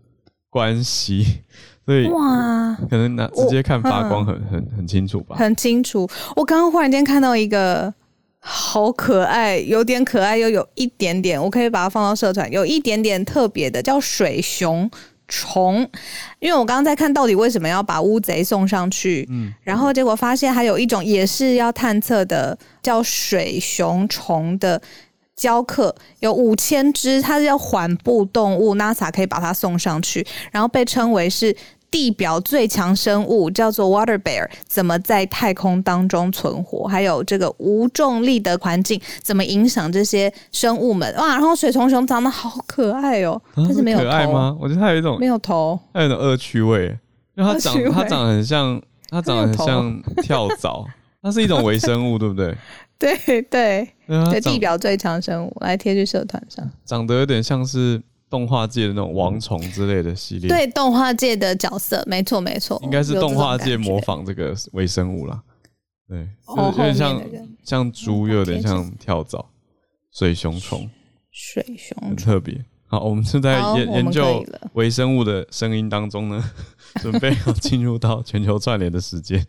[0.49, 1.43] 关系。
[1.86, 5.36] 所以哇，可能拿直接看发光很很很清楚吧？
[5.36, 6.10] 很清楚。
[6.36, 7.93] 我刚刚忽然间看到一个
[8.39, 14.89] 好可爱，有点可爱又有一点点，我可以把它放到社团，有一点点特别的，叫水熊
[15.28, 15.88] 虫。
[16.39, 24.82] 因为我刚刚在看到底为什么要把乌贼送上去，嗯，然后结果发现还有一种也是要探测的，叫水熊虫的。
[25.36, 31.56] 教课有五千只，它是叫缓步动物，NASA 可以把它送上去，然后被称为是
[31.91, 36.88] 地表最强生物，叫做 Water Bear，怎么在太空当中存活？
[36.88, 41.13] 还有这个无重力的环境怎么影响这些生物们？
[41.17, 41.28] 哇！
[41.28, 44.04] 然后水虫熊长得好可爱哦，但是没有头。
[44.06, 44.58] 可爱吗？
[44.60, 46.98] 我觉得它有一种没有头，它有一种恶趣味，
[47.36, 50.86] 因为它长它长得很像，它长得很像跳蚤，
[51.21, 52.56] 它是一种微生物，对不对？
[52.98, 60.48] 对 对，对，地表最强生物来贴去社团上，长得有点像是动画界的那种王虫之类的系列。
[60.48, 65.41] 对，动画界的角色，没错没错，应该是动画界模仿这个微生物啦。
[66.08, 67.22] 对，有点像
[67.63, 69.44] 像猪，又有点像跳蚤、
[70.12, 70.88] 水熊虫、
[71.32, 72.63] 水熊，很特别。
[72.88, 76.52] 好，我们正在研研究微生物的声音当中呢，
[77.02, 79.44] 准备要进入到全球串联的时间。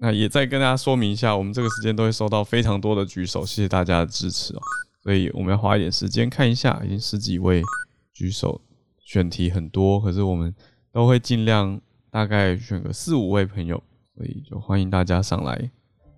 [0.00, 4.60] 那也再跟大家说明一下，我们这个时间都会收到非常多的举手，谢谢大家的支持哦。
[5.02, 7.62] 所以我们要花一点时间看一下，已经十几位
[8.12, 8.60] 举手，
[9.04, 10.54] 选题很多，可是我们
[10.92, 11.80] 都会尽量
[12.10, 13.82] 大概选个四五位朋友，
[14.16, 15.70] 所以就欢迎大家上来。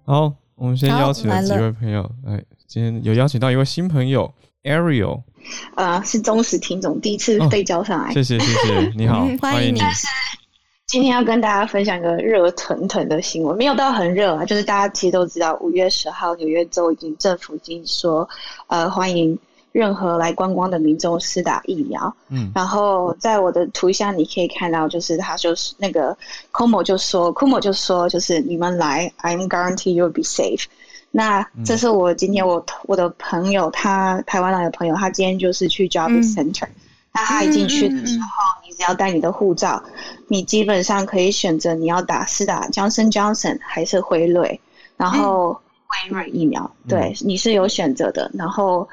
[0.04, 4.30] 好，我们先邀请了几位朋友来，今天有邀请到一位新朋友
[4.64, 5.22] Ariel，
[5.76, 9.80] 呃，是忠实听众，第一次被叫上来，哦，谢谢谢谢，你好，欢迎你。
[10.90, 18.28] 今天要跟大家分享一个热腾腾的新闻，没有到很热啊，就是大家其实都知道，五月十号纽约州已经政府已经说，
[18.66, 19.38] 呃，欢迎
[19.70, 22.12] 任何来观光的民众施打疫苗。
[22.28, 26.18] 嗯，然后在我的图像你可以看到，就是他就是那个
[26.50, 30.64] Cuomo 就说，Cuomo 就说，就是你们来，I'm guarantee you'll be safe。
[31.12, 36.66] 那这是我今天我我的朋友，他台湾来的朋友，他今天就是去 Javits Center。
[36.66, 36.74] 嗯
[37.12, 38.26] 那他一进去的时候，
[38.80, 39.82] 要带你的护照，
[40.28, 44.60] 你基本上可以选择你要打是打 Johnson Johnson 还是辉瑞，
[44.96, 45.52] 然后
[45.86, 48.30] 辉瑞疫苗，对，你是有选择的。
[48.34, 48.88] 然后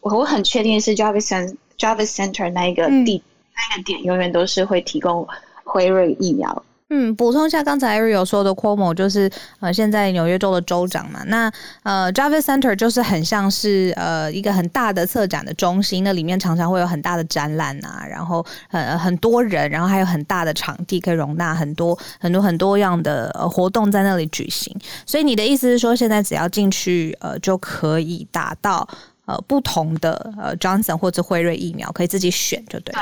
[0.00, 3.22] 我我很确定是 Javits Javits Center 那一个地
[3.54, 5.26] 那个点永远都是会提供
[5.64, 6.64] 辉瑞疫苗。
[6.94, 11.22] 嗯，补充一下刚才 Ariel 说的，Cuomo 就是呃现在纽约州的州长嘛。
[11.24, 11.50] 那
[11.84, 24.76] 呃，Javis Center 就是很像是呃一个很大的策展的中心，那里面常常会有很大的展览啊，然后呃很多人，然后还有很大的场地可以容纳很多很多很多样的呃活动在那里举行。
[25.06, 28.86] 所以你的意思是说，现在只要进去呃就可以打到
[29.24, 32.92] 呃不同的呃 Johnson 或者辉瑞疫苗，可以自己选，就对。
[32.92, 33.00] 对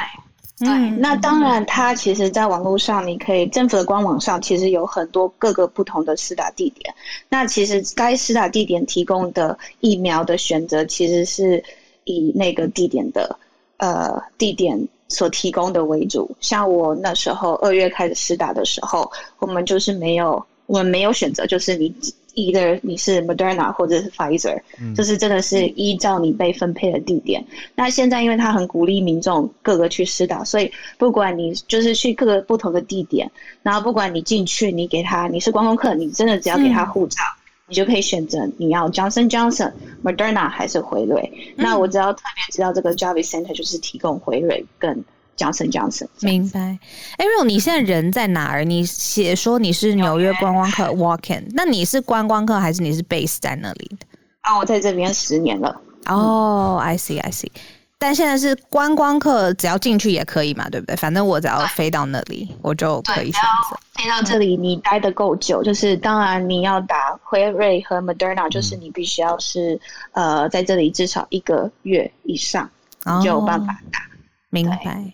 [0.60, 6.94] 对，那当然，它其实在网络上，你可以政府的官网上，其实有很多各个不同的施打地点。
[7.30, 11.64] 那其实该施打地点提供的疫苗的选择，其实是
[12.04, 13.38] 以那个地点的
[13.78, 16.36] 呃地点所提供的为主。
[16.40, 21.94] 像我那时候二月开始施打的时候，我们就是没有，我们没有选择，就是你。
[22.34, 27.44] Either 你是 Moderna 或者是 Pfizer，嗯，就是真的是依照你被分配的地点。
[27.74, 33.30] 那现在因为他很鼓励民众各个去施打，所以不管你就是去各个不同的地点，
[33.62, 41.64] 然后不管你进去，你给他你是观光客，你真的只要给他护照，嗯，你就可以选择你要 Johnson Johnson、Moderna 还是辉瑞，嗯。
[41.64, 45.04] 那我只要特别知道这个 Javits Center 就是提供辉瑞跟。
[45.36, 46.78] Johnson Johnson，明白。
[47.18, 48.64] Ariel，你现在人在哪儿？
[48.64, 54.06] 你写说你是纽约观光客 walk-in，那你是观光客还是你是 base 在那里的？
[54.42, 55.80] 啊，我在这边十年了。
[56.06, 57.50] 哦、oh, I see, I see。
[57.98, 60.96] 但现在是观光客，只要进去也可以嘛，对不对？
[60.96, 63.76] 反正我只要飞到那里，我就可以选择。
[63.92, 69.78] 飞到这里，你待的够久，就是当然你要打辉瑞和 Moderna，就是你必须要是
[70.12, 72.70] 呃在这里至少一个月以上，
[73.04, 74.00] 你就有办法打。
[74.48, 75.12] 明白。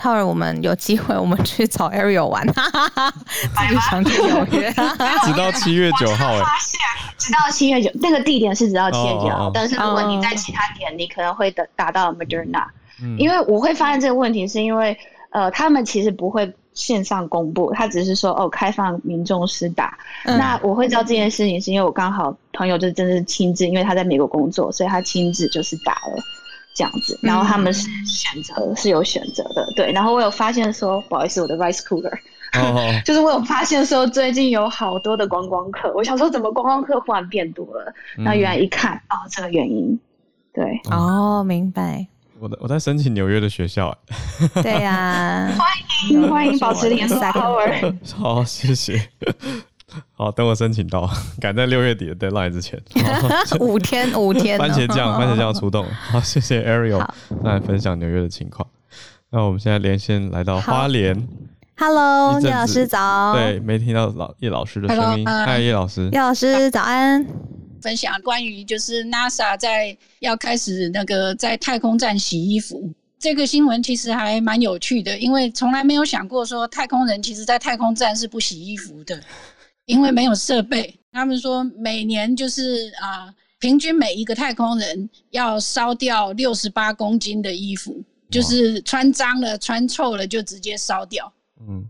[0.00, 4.70] 后来我们有机会，我们去找 Ariel 玩，哈哈哈，自己想去纽约，
[5.24, 6.44] 直到七月九号，哎，
[7.16, 12.64] 直到七月九，那个地点是直到七月九号，但是如果你在其他点，你可能会打打到 Moderna，
[13.18, 14.96] 因为我会发现这个问题，是因为
[15.30, 19.96] 呃，他们其实不会线上公布，他只是说哦，开放民众施打。
[20.24, 26.22] 那我会知道这件事情，是因为我刚好朋友就真的是亲自，因为他在美国工作，所以他亲自就是打了。
[26.74, 29.92] 这样子，然后他们是选择、嗯、是有选择的，对。
[29.92, 32.12] 然后我有发现说，不好意思，我的 rice cooler，、
[32.60, 37.94] 哦、 就是我有发现说，最近有好多的观光客，我想说怎么观光客忽然变多了？
[38.18, 39.98] 那、嗯、原来一看，哦，这个原因，
[40.52, 42.06] 对，哦，明白。
[42.40, 43.96] 我的我在申请纽约的学校，
[44.60, 47.14] 对呀、啊，欢迎欢迎，保持联系。
[48.16, 49.00] 好，谢谢。
[50.12, 51.08] 好，等我申请到，
[51.40, 52.80] 赶在六月底的 deadline 之前。
[53.60, 54.58] 五天，五天。
[54.58, 55.86] 番茄酱，番茄酱出动。
[55.90, 57.06] 好，谢谢 Ariel
[57.42, 58.68] 来分享纽约的情况。
[59.30, 61.28] 那我们现在连线来到花莲。
[61.76, 63.34] Hello，叶老师早。
[63.34, 65.26] 对，没听到老叶老师的声音。
[65.26, 66.08] 嗨，叶老师。
[66.12, 67.26] 叶老师早安。
[67.82, 79.20] 分享关于就是 NASA 在要开始那个在太空站洗衣服这个新闻，其实还蛮有趣的，因为从来没有想过说太空人其实在太空站是不洗衣服的。
[79.86, 91.30] 因为没有设备，他们说每年就是啊、呃，平均每一个太空人要烧掉六十八公斤的衣服，就是穿脏了、穿臭了就直接烧掉。
[91.60, 91.84] 嗯，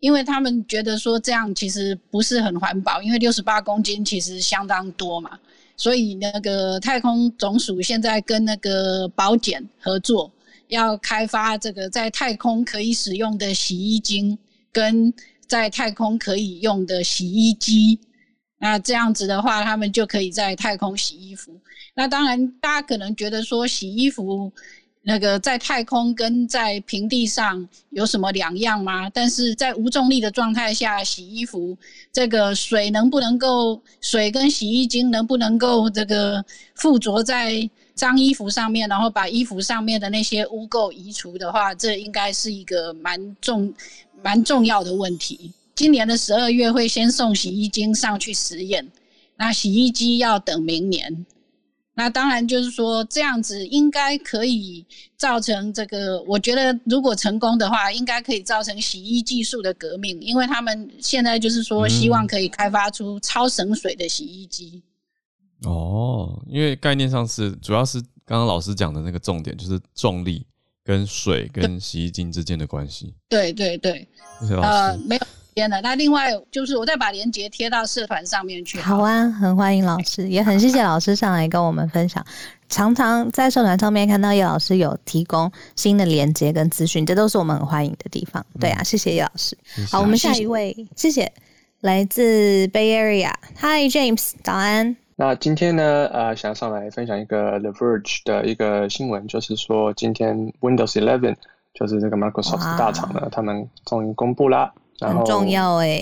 [0.00, 5.38] 因为他们觉得说这样其实不是很环保，因为六十八公斤其实相当多嘛，
[5.76, 10.32] 所以那个太空总署现在跟那个保检合作，
[10.66, 14.36] 要开发这个在太空可以使用的洗衣精
[14.72, 15.14] 跟。
[15.46, 17.98] 在太空可以用的洗衣机，
[18.58, 21.52] 那这样子的话，他们就可以在太空洗衣服。
[21.94, 24.52] 那当然，大家可能觉得说洗衣服
[25.02, 29.08] 那个在太空跟在平地上有什么两样吗？
[29.10, 31.78] 但是在无重力的状态下洗衣服，
[32.12, 43.72] 这个水能不能够，水跟洗衣精能不能够这个附着在脏衣服上面，然后把衣服上面的那些污垢移除的话，这应该是一个蛮重。
[44.22, 45.52] 蛮重要的问题。
[45.74, 48.90] 今年的十二月会先送洗衣精上去实验，
[49.36, 51.26] 那洗衣机要等明年。
[51.98, 54.84] 那当然就是说这样子应该可以
[55.16, 64.82] 造成这个，我觉得如果成功的话，应该可以造成洗衣技术的革命，因为他们现在就是说希望可以开发出超省水的洗衣机。
[65.64, 65.72] 嗯。
[65.72, 70.45] 哦，因为概念上是主要是刚刚老师讲的那个重点，就是重力。
[70.86, 74.06] 跟水跟洗衣精之间的关系，对对对，
[74.62, 75.80] 呃，没有时间了。
[75.82, 78.78] 那另外就是我再把链接贴到社团上面去。
[78.78, 82.24] 好啊，很欢迎老师，也很谢谢老师上来跟我们分享。
[82.68, 88.46] 常常在社团上面看到叶老师有提供新的链接跟资讯，这都是我们很欢迎的地方。
[88.60, 89.58] 对啊，谢谢叶老师。
[89.74, 89.88] 谢谢。
[89.88, 91.32] 好，我们下一位，谢谢，
[91.80, 95.05] 来自 Bay Area，Hi James，早安。
[95.18, 101.34] 那今天呢，呃，想上来分享一个 The Verge 的一个新闻，就是说今天 Windows 11
[101.72, 104.74] 就是这个 Microsoft 大厂呢，他们终于公布啦。
[104.98, 105.98] 然后很重要 哎。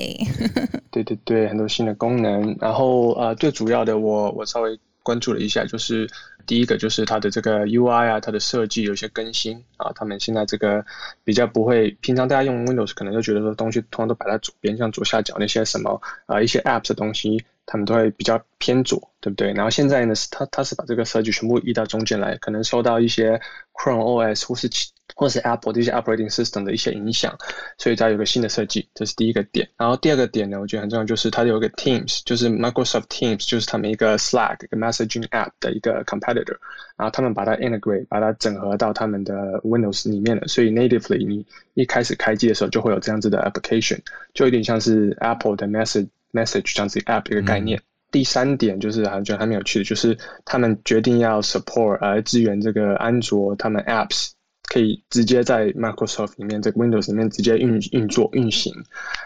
[0.91, 2.57] 对对对，很多新的功能。
[2.61, 6.11] 然后呃，最主要的我我稍微关注了一下，就是
[6.45, 9.93] 第一个就是它的这个 UI 啊，它的设计有些更新啊。
[9.95, 10.85] 他们现在这个
[11.23, 17.45] 比较不会，平常大家用 Windows 可能就觉得说东西通常都摆在左边，像左下角那些什么啊一些 Apps 的东西。
[17.67, 19.53] 他们都会比较偏左，对不对？
[19.53, 23.41] 然后现在呢，是他他是把这个设计全部移到中间来，可能受到一些
[23.73, 24.69] Chrome OS 或是
[25.15, 27.37] 或是 Apple 的一些 Operating System 的一些影响，
[27.79, 29.69] 所以它有个新的设计，这是第一个点。
[29.77, 36.57] 然后第二个点呢，我觉得很重要，就是它有个 Teams，就是 Microsoft Teams，就是他们一个 Slack 一个 Messaging App 的一个 Competitor，
[36.97, 44.01] 然后他们把它 Integrate，把它整合到他们的 Windows 里面了，所以 Natively 你一开始开机的时候就会有这样子的 Application，
[44.33, 46.09] 就有点像是 Apple 的 Message。
[46.35, 47.79] Message 这样子 app 一个概念。
[47.79, 54.31] 嗯、第三点就是，好像觉得还蛮有趣的，就是他们决定要 support 而、呃、支援这个安卓，他们 apps
[54.69, 58.75] 可以直接在 Microsoft 里面，这个 Windows 里面直接运运作运行。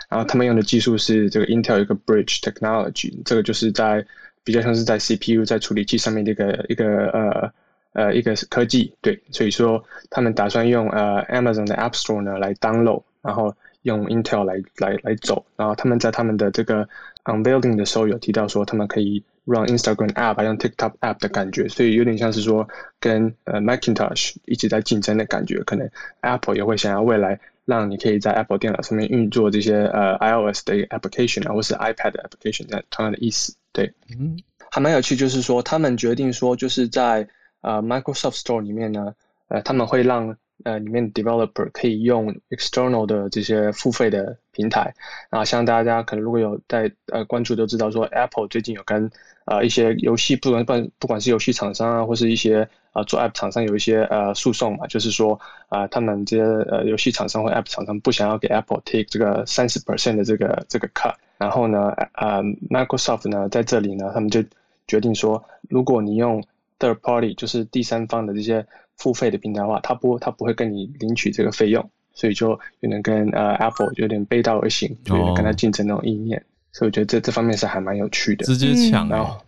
[0.09, 4.05] 然后他们用的技术是这个 Intel 一个 Bridge Technology，这个就是在
[4.45, 7.53] 比较像是在 CPU 在处理器上面的一个一个呃
[7.93, 8.95] 呃一个科技。
[9.01, 13.55] 对，所以说他们打算用呃 Amazon 的 App Store 呢来 download，然后。
[13.89, 16.87] 用 Intel 来来来走，然后他们在他们的这个
[17.25, 22.69] unveiling 的时候有提到说，他们可以 run Instagram app，用 TikTok app 的感觉，所以有点像是说
[23.01, 25.63] 跟呃 Macintosh 一直在竞争的感觉。
[25.65, 33.55] 可能 Apple 也会想要未来让你可以在 Apple 电脑上面运作这些呃 iOS 的 application 啊，或是 iPad 的 application，这样同样的意思。
[33.73, 34.37] 对，嗯，
[34.71, 37.27] 还蛮有趣，就是说他们决定说就是在
[37.63, 39.15] 呃 Microsoft Store 里面呢，
[39.49, 44.95] 呃他们会让呃，里面 developer 可以用 external 的这些付费的平台，
[45.31, 49.11] 然后像大家可能如果有在呃关注都知道说，Apple 最近有跟
[49.45, 55.39] 呃一些游戏不管不不管是游戏厂商啊，或是一些呃做 app 厂商有一些呃诉讼嘛，就是说
[55.69, 64.43] 啊、呃、他们这些呃游戏厂商或 app 厂商不想要给 Apple take 这个三十 percent 的这个这个 cut，然后呢呃 Microsoft 呢在这里呢，他们就
[64.89, 66.43] 决定说，如果你用
[66.81, 68.67] third party 就是第三方的这些
[68.99, 78.45] 付费的平台的话，它不，它不会跟你领取这个费用，所以就有点跟呃 Apple 有点背道而行，就有点跟它竞争那种意念，哦、所以我觉得这这方面是还蛮有趣的。
[78.45, 79.39] 直接抢，然后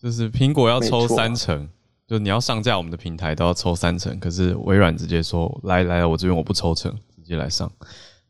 [0.00, 1.68] 就是苹果要抽三成，
[2.06, 7.70] 就你要上架我们的平台都要抽三成，可是微软直接说来来我这边我不抽成，直接来上。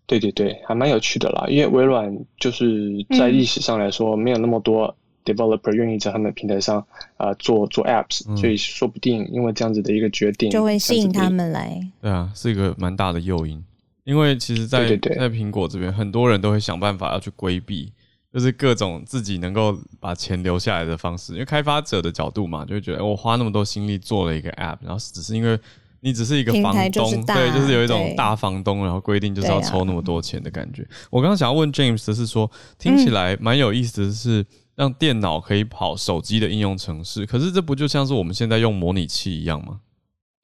[0.06, 4.96] 对对对，还蛮有趣的啦，因为微软就是在历史上来说没有那么多。
[5.34, 6.78] Developer 愿意在他们平台上
[7.16, 11.80] 啊、呃、做做 apps，、嗯、所以说不定因为这样子的一个决定，就会吸引他们来。
[12.00, 13.62] 对啊，是一个蛮大的诱因。
[14.04, 17.92] 因为其实在，在在苹果这边，很多人都会想办法要去规避，
[18.32, 21.34] 就是各种自己能够把钱留下来的方式。
[21.34, 25.60] 因为开发者的角度嘛，就会觉得我花那么多心力做了一个 app，然后只是因为
[26.00, 30.80] 你只是一个房东，对，就是有一种大房东，然后规定就是要抽那么多钱的感觉。
[30.84, 34.42] 啊、我刚刚想要问 James 的是说，听起来蛮有意思的是。
[34.78, 39.80] 嗯让电脑可以跑手机的应用程式，可是这不就像是我们现在用模拟器一样吗？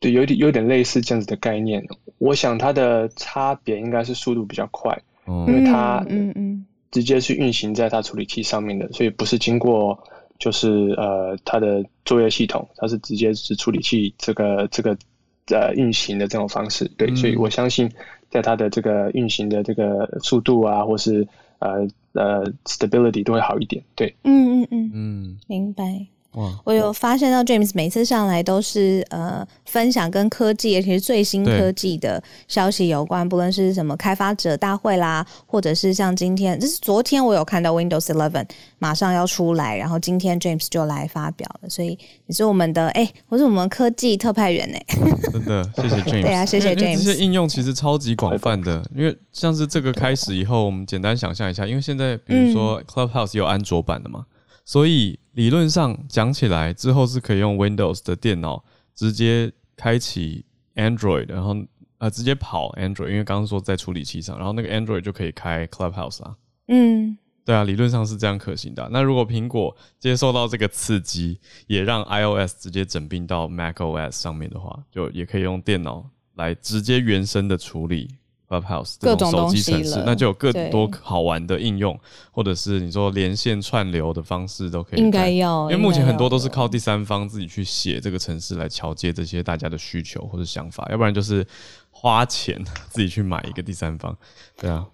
[0.01, 1.80] 对，有点有点类似这样子的概念。
[2.18, 9.97] 我想它的差别应该是速度比较快，嗯、因为它嗯嗯直接是运行在它处理器上面的，所以不是经过
[10.41, 14.99] 就是呃它的作业系统，它是直接是处理器这个这个
[15.47, 16.91] 呃运行的这种方式。
[16.99, 17.89] 对，嗯、所以我相信
[18.30, 21.28] 在它的这个运行的这个速度啊，或是
[21.61, 21.87] 呃。
[22.14, 24.90] 呃，stability 都会好一点，对，嗯嗯嗯。
[24.94, 26.06] 嗯，明白。
[26.35, 38.47] 哇我有发现到 James 每次上来都是呃分享跟科技，而且是最新科技的消息有关，不论是什么开发者大会啦，或者是像今天，这是昨天我有看到 Windows Eleven
[38.78, 45.30] 马上要出来，然后今天 James 就来发表了，所以你是我们的哎、欸，我是我们科技特派员呢、欸。
[45.32, 46.22] 真的，谢谢 James。
[46.22, 47.05] 对啊，谢谢 James。
[47.05, 54.24] 这些应用其实超级广泛的，因为像是这个开始以后，我们简单想象一下，因为现在比如说 Clubhouse 有安卓版的嘛。
[54.66, 58.64] 所以理论上讲起来，之后是可以用 Windows 的电脑
[58.95, 60.45] 直接开启
[60.76, 61.57] Android，然后
[61.99, 66.37] 呃直接跑 Android，因为刚刚说在处理器上，然后那个 Android 就可以开 Clubhouse 啊。
[66.68, 68.89] 嗯，对啊，理论上是这样可行的。
[68.91, 78.09] 那如果苹果接受到这个刺激，也让 iOS 直接整并到 macOS 上面的话，就也可以用电脑来直接原生的处理。
[78.49, 81.99] Clubhouse 这种手机程式，那就有更多好玩的应用，
[82.30, 85.01] 或者是你说连线串流的方式都可以。
[85.01, 91.47] 应该要，因为目前很多都是靠第三方自己去写这个城市来桥接这些大家的需求或者想法，要不然就是
[91.90, 94.16] 花钱 自己去买一个第三方。
[94.61, 94.86] 对啊，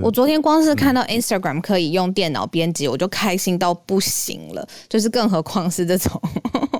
[0.00, 6.22] 我昨天光是看到 Instagram 可以用电脑编辑，我就开心到不行了，就是更何况是这种。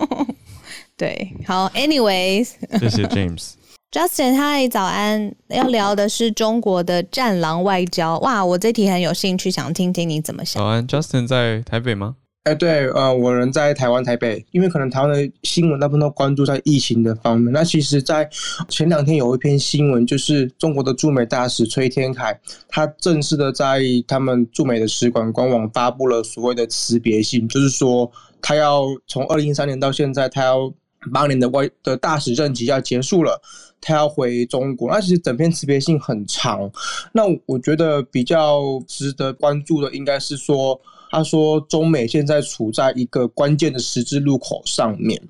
[0.96, 3.54] 对，好，Anyways，谢谢 James。
[3.92, 5.34] Justin，嗨，早安！
[5.48, 8.18] 要聊的是中国的战狼外交。
[8.20, 10.62] 哇，我这题很有兴趣，想听听你怎么想。
[10.62, 12.16] 早安，Justin 在台北吗？
[12.44, 17.52] 哎，对，呃，我人在台湾台北，因为可能台湾的新闻大部分都关注在疫情的方面。
[17.52, 18.26] 那其实，在
[18.66, 30.72] 前两天有一篇新闻，就是中国的驻美大使崔天凯，他正式的在他们驻美的使馆官网发布了所谓的辞别信，就是说他要从二零一三年到现在，他要
[31.12, 33.38] 八年的外的大使任期要结束了。
[33.82, 36.70] 他要回中国，那其实整篇辞别信很长。
[37.12, 40.80] 那我觉得比较值得关注的，应该是说，
[41.10, 45.20] 他说中美现在处在一个关键的十字路口上面。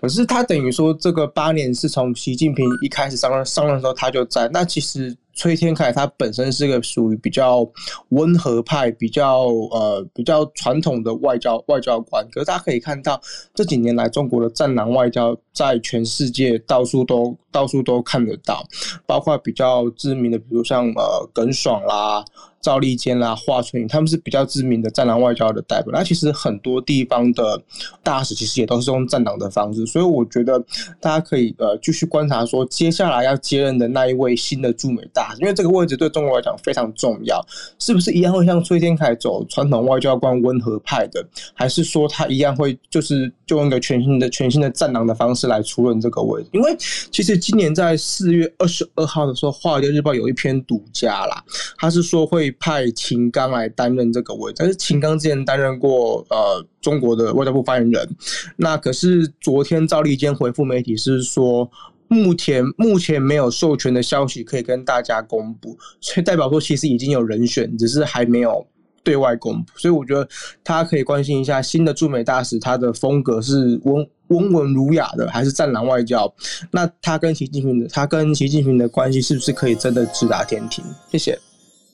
[0.00, 4.50] 可是他等于说，这个八年是从习近平一开始上任上任的时候他就在。
[4.52, 5.16] 那其实。
[5.40, 7.66] 崔天凯他本身是个属于比较
[8.10, 13.18] 温和派、比较呃比较传统的外交外交官，可是大家可以看到
[13.54, 18.62] 这几年来中国的战狼外交在全世界到处都到处都看得到，
[19.06, 22.22] 包括比较知名的，比如像呃耿爽啦。
[22.60, 25.90] 赵立坚啦、华春莹，他们是比较知名的战狼外交的代表。
[25.92, 27.62] 那其实很多地方的
[28.02, 30.62] 大使其实也都是用战狼的方式，所以我觉得
[31.00, 37.44] 大家可以呃继续观察说，接下来要接任的那一位新的驻美大使，因为这个位置对中国来讲非常重要。
[37.78, 46.48] 是不是一样会像崔天凯走传统外交官温和派的，还是说他一样会就是就用一个全新的全新的战狼的方式来出任这个位置？
[46.52, 51.42] 因为其实今年在四月二十二号的时候，《华尔街日报》有一篇独家啦，
[51.78, 58.08] 他是说会派秦刚来担任这个位置，但是秦刚之前担任过呃中国的外交部发言人，
[58.56, 61.70] 那可是昨天赵立坚回复媒体是说。
[62.12, 68.66] 目前目前没有授权的消息可以跟大家公布，所以代表说其实已经有人选，只是还没有
[69.04, 69.70] 对外公布。
[69.76, 70.28] 所以我觉得
[70.64, 76.34] 大家可以关心一下新的驻美大使，他的风格是温温文儒雅的，还是战狼外交？
[76.72, 80.84] 那他跟习近平的他跟习近平的关系是不是可以真的直达天庭？
[81.12, 81.38] 谢谢，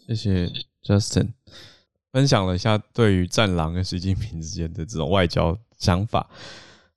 [0.06, 0.50] 谢谢
[0.84, 1.28] Justin
[2.12, 6.28] 分享了一下对于战狼跟习近平之间的这种外交想法。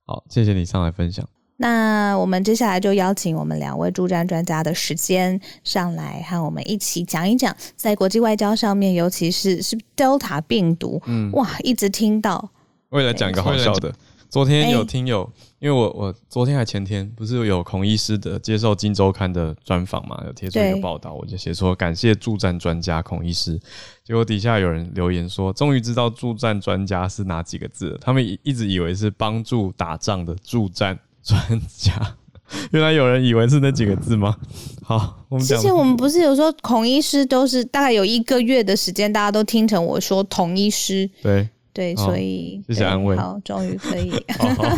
[0.06, 1.28] 好，谢谢你上来分享。
[1.58, 12.50] 那我们接下来就邀请我们两位驻战专家的时间上来，和我们一起讲一讲，在国际外交上面，尤其是是 Delta 病毒，嗯，哇，一直听到。
[12.88, 13.94] 我也来讲一个好笑的，
[14.30, 15.30] 昨天有听友，
[15.60, 23.60] 因为我我昨天还前天不是有孔医师的接受《金周刊》的专访嘛，有贴出一个报道，我就写说感谢助战专家孔医师，
[24.04, 30.98] 结果底下有人留言说，终于知道助战专家是哪几个字了，他们一直以为是帮助打仗的助战。
[31.22, 31.38] 专
[31.68, 32.16] 家，
[32.72, 34.38] 原来有人以为是那几个字吗？
[34.82, 35.46] 好，我们。
[35.46, 41.08] 之前我们不是有说孔医师都是大概有一个月的时间，大家都听成我说童医师。
[41.22, 43.16] 对对，所以谢谢安慰。
[43.16, 44.14] 好，终于可以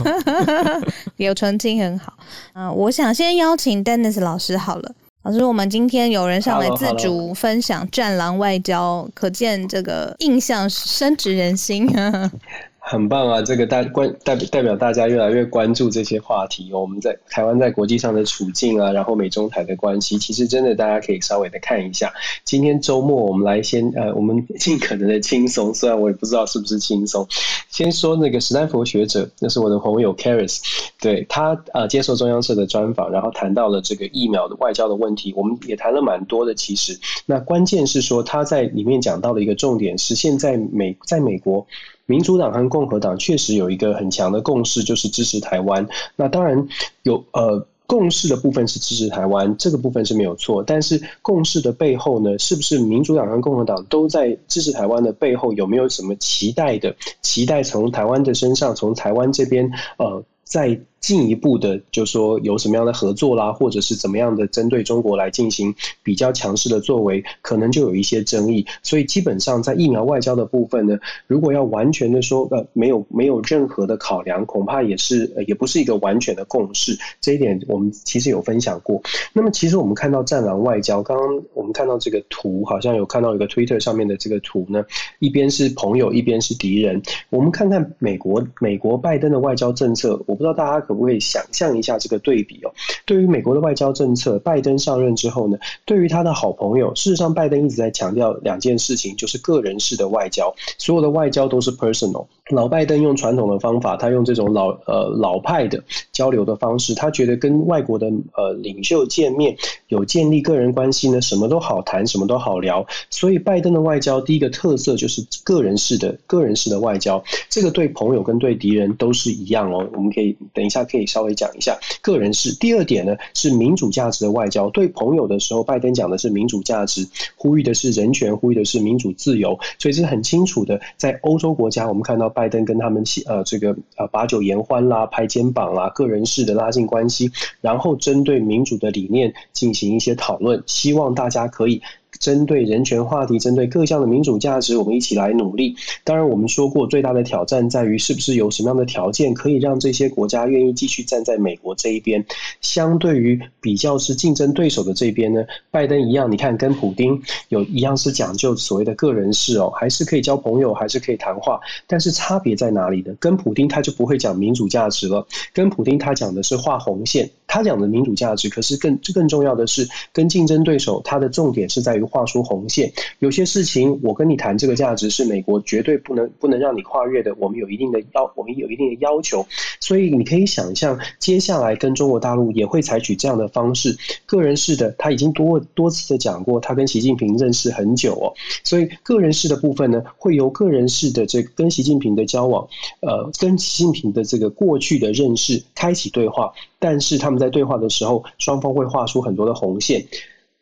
[1.18, 2.14] 有澄清，很好。
[2.54, 4.96] 嗯、呃，我想先邀请 Dennis 老师好了。
[5.24, 11.88] 老师，我们今天有人上来自主分享战狼外交，可见这个印象深植人心。
[12.84, 13.42] 很棒啊！
[13.44, 16.74] 这个大关代代表大家越来越关注这些话题。
[16.74, 22.12] 我们在台湾在国际上的处境啊，然后美中台的关系，其实真的大家可以稍微的看一下。
[22.44, 27.26] 今天周末，我们来先呃，我们尽可能的轻松，虽然我也不知道是不是轻松。
[27.70, 30.60] 先说那个史丹佛学者， 那是我的朋友 Karis，
[31.00, 36.56] 对他呃接受中央社的专访，然后谈到了这个疫苗的外交的问题，我们也谈了蛮多的。
[36.56, 41.66] 其实，那关键是说他在里面讲到的一个重点是，现在美在美国。
[42.12, 45.88] 民主党和共和党确实有一个很强的共识，就是支持台湾。
[46.18, 46.68] 那当然
[47.04, 50.62] 有呃共识的部分是支持台湾，这个部分是没有错。
[50.62, 56.94] 但是共识的背后呢，是不是民主党和共和党都在支持台湾的背后有没有什么期待的？
[57.22, 60.78] 期待从台湾的身上，从台湾这边呃在。
[61.02, 65.74] 进一步的，就说有什么样的合作啦，或者是怎么样的针对中国来进行
[66.04, 68.68] 比较强势的作为，可能就有一些争议。
[68.84, 76.96] 所以基本上在疫苗外交的部分呢，如果要完全的说，呃，没有没有任何的考量，恐怕也是呃也不是一个完全的共识。
[77.20, 79.02] 这一点我们其实有分享过。
[79.34, 84.86] 那么其实我们看到战狼外交，刚刚我们看到这个图，好像有看到一个 Twitter 上面的这个图呢，
[85.18, 87.02] 一边是朋友，一边是敌人。
[87.32, 90.91] 我们看看美国美国拜登的外交政策，我不知道大家。
[90.92, 92.72] 可不可以想象一下这个对比哦？
[93.06, 102.26] 对于美国的外交政策，拜登上任之后呢，对于他的好朋友，事实上拜登一直在强调两件事情，就是个人式的外交，所有的外交都是 personal。
[102.50, 105.82] 老拜登用传统的方法，他用这种老呃老派的
[106.12, 109.56] 交流的方式，他觉得跟外国的呃领袖见面
[109.88, 112.86] 有建立个人关系呢，什么都好谈，什么都好聊。
[113.10, 119.88] 所以拜登的外交第一个特色就是个人式的个人式的外交，这个对朋友跟对敌人都是一样哦。
[119.94, 120.81] 我们可以等一下。
[120.84, 122.54] 可以稍微讲一下个人式。
[122.56, 124.70] 第二点呢，是民主价值的外交。
[124.70, 129.60] 对朋友的时候，拜登讲的是民主价值，呼吁的是人权，呼吁的是民主自由。
[129.80, 130.80] 所以这是很清楚的。
[130.98, 141.82] 在欧洲国家，我们看到拜登跟他们起呃这个呃把酒言欢啦，拍肩膀啦，个人式的拉近关系，然后针对民主的理念进行一些讨论，希望大家可以。
[142.22, 145.76] 针对人权话题，针对各项的民主价值，我们一起来努力。
[146.04, 152.24] 当然，我们说过，最大的挑战在于是不是有什么样的条件可以让这些国家愿意继续站在美国这一边。
[152.62, 157.20] 相对于比较是竞争对手的这边呢，拜登一样，你看跟普丁
[157.50, 161.60] 有一样是讲究所谓的个人事哦，还是可以交朋友，还是可以谈话。
[161.88, 163.16] 但是差别在哪里呢？
[163.20, 168.48] 跟普丁他就不会讲民主价值了，跟普丁他讲的是画红线，他讲的民主价值。
[168.48, 172.11] 可是更更重要的是，跟竞争对手他的重点是在于。
[172.12, 179.46] 画出红线，有些事情我跟你谈这个价值是美国绝对不能不能让你跨越的，我们有一定的要，我们有一定的要求，
[179.80, 188.34] 所以你可以想象，接下来跟中国大陆也会采取这样的方式，个人式的，他已经多多次的讲过，他跟习近平认识很久哦，
[188.64, 192.68] 所以个人式的部分呢，会由个人式的这跟习近平的交往，
[193.00, 200.06] 呃，跟习近平的这个过去的认识开启对话，但是他们在对话的时候，双方会画出很多的红线。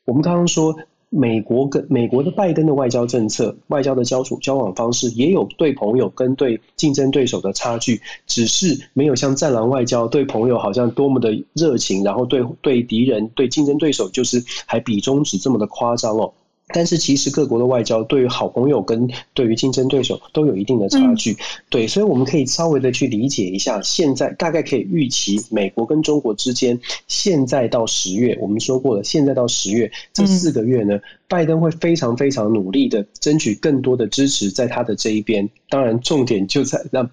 [0.05, 0.75] 我们刚刚说，
[1.09, 16.31] 美国跟美国的拜登的外交政策、外交的交处交往方式，也有对朋友跟对竞争对手的差距，只是没有像战狼外交对朋友好像多么的热情，然后对对敌人、对竞争对手就是还比中指这么的夸张哦。
[16.73, 21.37] 但是其实各国的外交对于好朋友跟对于竞争对手都有一定的差距，
[21.69, 30.99] 对，所以我们可以稍微的去理解一下，现在大概可以预期美国跟中国之间，现在到十月，我们说过了，现在到十月这四个月呢。
[31.29, 37.07] 拜登会非常非常努力的争取更多的支持在他的这一边，当然重点就在那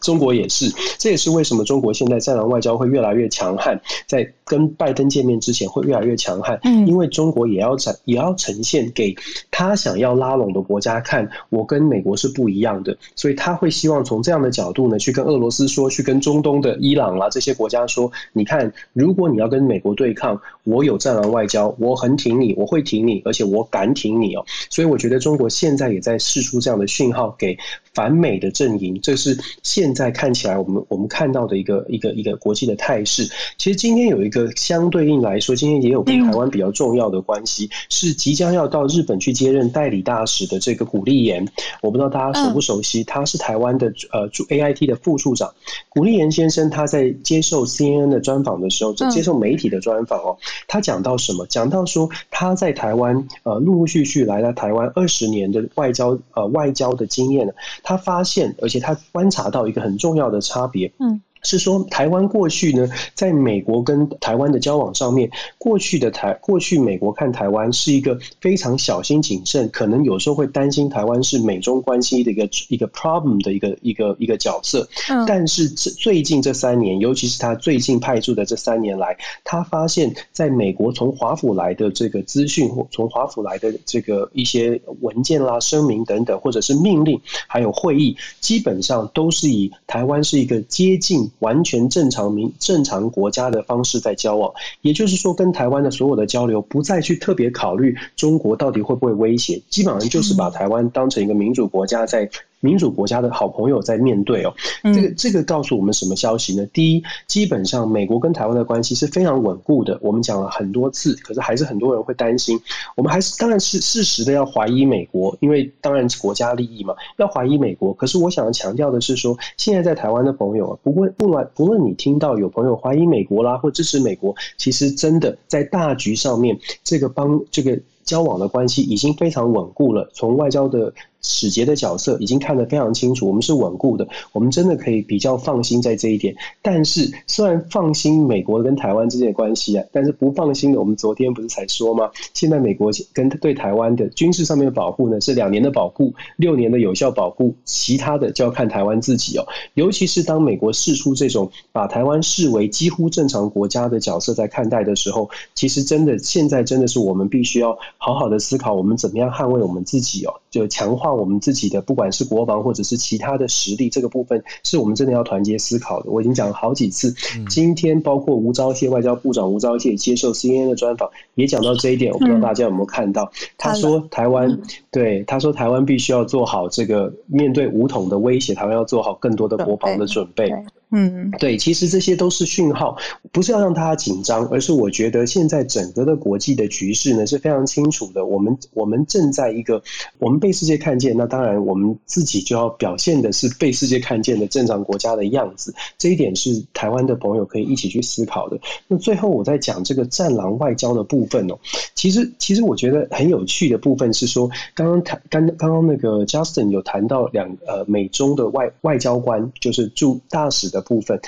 [0.00, 9.14] 中国也是，这也是为什么中国现在战狼外交会越来越强悍，在跟拜登见面之前会越来越强悍，嗯，因为中国也要展也要呈现给
[9.52, 23.64] 他想要拉拢的国家看，我跟美国是不一样的，所以他会希望从这样的角度呢，去跟俄罗斯说，去跟中东的伊朗啊这些国家说，你看，如果你要跟美国对抗，我有战狼外交，我很挺你，我会挺你，而且我。
[23.68, 27.58] 敢挺你哦，所以我觉得中国现在也在释出这样的讯号给
[27.96, 33.26] 反美的阵营，这是现在看起来我们我们看到的一个一个一个国际的态势。
[33.56, 41.48] 其实今天有一个相对应来说，今天也有跟台湾比较重要的关系，是即将要到日本去接任代理大使的这个古立言。
[41.80, 45.54] 我不知道大家熟不熟悉，他是台湾的呃驻 AIT 的副处长
[45.88, 46.68] 古立言先生。
[46.68, 50.36] 他在接受 CNN 的专访的时候，就接受媒体的专访哦，
[50.68, 51.46] 他讲到什么？
[51.46, 53.26] 讲到说他在台湾。
[53.44, 57.52] 呃，陆陆续续来到台湾二十年的外交呃外交的经验呢，
[57.86, 61.22] 他发现，而且他观察到一个很重要的差别，嗯。
[61.46, 74.88] 是说，台湾过去呢，在美国跟台湾的交往上面，过去的台过去美国看台湾是一个非常小心谨慎，可能有时候会担心台湾是美中关系的一个一个 problem 的一个一个一个角色。
[75.24, 91.30] 但是最近这三年，尤其是他最近派驻的这三年来，他发现在美国从华府来的这个资讯或从华府来的这个一些文件啦、声明等等，或者是命令，还有会议，基本上都是以台湾是一个接近。
[91.38, 102.30] 完全正常民正常国家的方式在交往，也就是说，跟台湾的所有的交流不再去特别考虑中国到底会不会威胁，基本上就是把台湾当成一个民主国家在。
[102.60, 104.52] 民主国家的好朋友在面对哦，
[104.82, 106.66] 这个这个告诉我们什么消息呢？
[106.72, 109.98] 第一，基本上美国跟台湾的关系是非常稳固的。
[110.00, 112.58] 我们讲了很多次，可是还是很多人会担心。
[112.96, 117.92] 我们还是当然是适时的要怀疑美国，因为当然国家利益嘛，要怀疑美国。
[117.94, 130.10] 可是我想要强调的是说，现在在台湾的朋友啊，不论不论不论你听到有朋友怀疑美国啦，或支持美国，其实真的在大局上面，这个帮这个交往的关系已经非常稳固了。
[130.14, 130.92] 从外交的。
[131.26, 136.36] 使节的角色已经看得非常清楚，我们是稳固的，我们真的可以比较放心在这一点。
[136.62, 142.10] 但是，虽然放心美国跟台湾之间的关系啊，但是不放心的，我们昨天不是才说吗？
[142.32, 149.44] 现在美国跟对台湾的军事上面的保护呢，是两年的保护，六年的有效保护，其他的就要看台湾自己哦。
[149.74, 161.12] 尤其是当美国释出这种把台湾视为几乎正常国家的角色在看待的时候，其实真的现在真的是我们必须要好好的思考，我们怎么样捍卫我们自己哦，就强化。
[161.12, 166.10] 我们自己的不管是国防或者是其他的实力，这个部分是我们真的要团结思考的。
[166.10, 167.14] 我已经讲了好几次，
[167.48, 172.12] 今天包括吴钊燮外交部长吴钊燮接受 CNN 的专访，也讲到这一点。
[172.12, 180.50] 我不知道大家有没有看到，他说台湾对他说台湾必须要做好这个面对武统的威胁，台湾要做好更多的国防的准备。
[180.92, 182.96] 嗯，对，其实这些都是讯号，
[183.32, 188.24] 不是要让大家紧张，而是我觉得现在整个的国际的局势呢是非常清楚的。
[188.24, 189.82] 我们我们正在一个
[190.18, 195.74] 我们被世界看见，那当然我们自己就要表现的是被世界看见的正常国家的样子。
[195.98, 198.56] 这一点是台湾的朋友可以一起去思考的。
[198.86, 201.58] 那最后我在讲这个战狼外交的部分哦，
[201.96, 210.75] 其实其实我觉得很有趣的部分是说，刚刚谈刚刚刚那个 Justin 有谈到两呃美中的外外交官，就是驻大使的。
[210.76, 211.18] 的部分，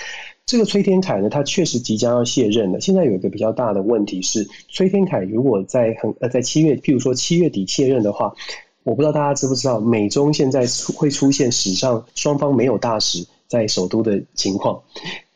[0.45, 2.81] 这个崔天凯呢，他确实即将要卸任了。
[2.81, 8.35] 现在有一个比较大的问题是，崔天凯如果在很呃在七月，譬如说七月底卸任的话，
[8.85, 14.79] 我不知道大家知不知道，美中现在会出现史上双方没有大使在首都的情况。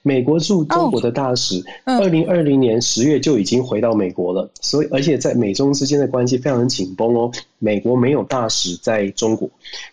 [0.04, 7.30] 美国驻中国的大使，二零二零年十月就已经回到美国了，所以而且在美中之间的关系非常紧绷哦。
[7.62, 9.48] 美国没有大使在中国。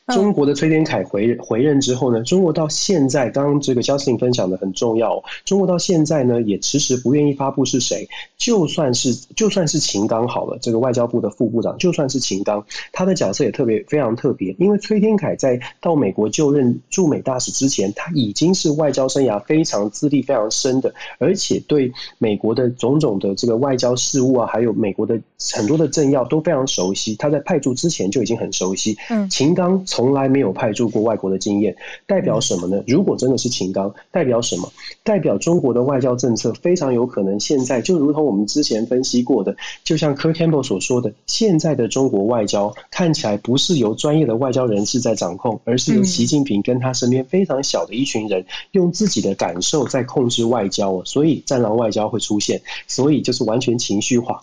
[0.07, 8.09] 中国的崔天凯回回任之后呢，中国到现在，刚刚这个 Justin 分享的很重要哦，中国到现在呢也迟迟不愿意发布是谁。
[8.38, 25.20] 就算是就算是秦刚好了，这个外交部的副部长，就算是秦刚，他的角色也特别非常特别，因为崔天凯在到美国就任驻美大使之前，他已经是外交生涯非常资历非常深的，而且对美国的种种的这个外交事务啊，还有美国的
[25.53, 27.15] 很多的政要都非常熟悉。
[27.15, 28.97] 他在派驻之前就已经很熟悉。
[29.10, 31.76] 嗯，秦刚从来没有派驻过外国的经验，
[32.07, 32.84] 代表什么呢？
[32.88, 34.72] 如果真的是秦刚，代表什么？
[35.03, 54.41] 代表中国的外交政策非常有可能现在就如同我们之前分析过的，就像 Kurt Campbell 所说的，现在的中国外交看起来不是由专业的外交人士在掌控，而是由习近平跟他身边非常小的一群人用自己的感受在控制外交，所以战狼外交会出现，所以就是完全情绪化。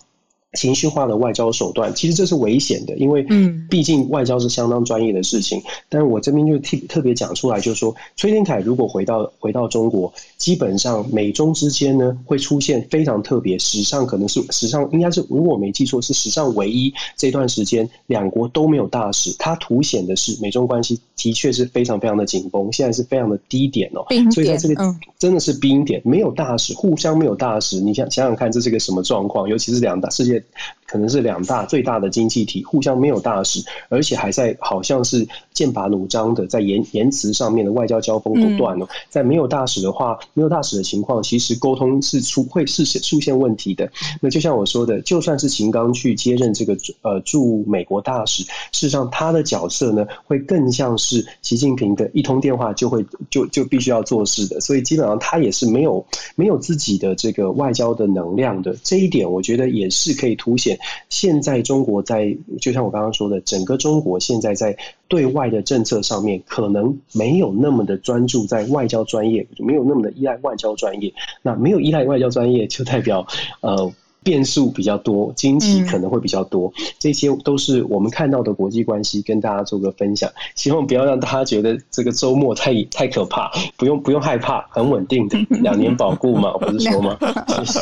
[0.53, 5.61] 情绪化的外交手段，其实这是危险的，因为嗯，毕竟外交是相当专业的事情。
[5.89, 29.49] 但是我这边就特特别讲出来，就是说，崔天凯如果回到回到中国，基本上美中之间呢会出现非常特别，史上可能是史上应该是如果我没记错是史上唯一这段时间两国都没有大使，它凸显的是美中关系的确是非常非常的紧绷，现在是非常的低点哦，所以在这个真的是冰点，没有大使，互相没有大使，你想想想看，这是个什么状况？
[29.49, 30.36] 尤其是两大世界。
[30.37, 30.53] it.
[30.87, 38.87] 可能是两大最大的经济体互相没有大使，而且还在好像是剑拔弩张的在言言辞上面的外交交锋不断哦。
[39.09, 43.91] 在没有大使的话，没有大使的情况，其实沟通是出会是出现问题的。
[44.21, 58.73] 那就像我说的，就算是秦刚去接任这个呃驻美国大使，事实上他的角色呢会更像是习近平的一通电话就会就就必须要做事的，所以基本上他也是没有没有自己的这个外交的能量的。
[58.83, 60.76] 这一点我觉得也是可以凸显。
[61.09, 71.13] 现在中国在，就像我刚刚说的，整个中国现在在对外的政策上面，可能没有那么的专注在外交专业，没有那么的依赖外交专业。
[71.41, 73.25] 那没有依赖外交专业，就代表
[73.61, 73.91] 呃。
[74.27, 80.29] 变数比较多，惊奇可能会比较多，嗯，这些都是我们看到的国际关系，跟大家做个分享。
[80.53, 87.17] 希望不要让大家觉得这个周末太太可怕，不用不用害怕，很稳定的， 两年保固嘛，我不是说吗？
[87.47, 87.79] 谢谢，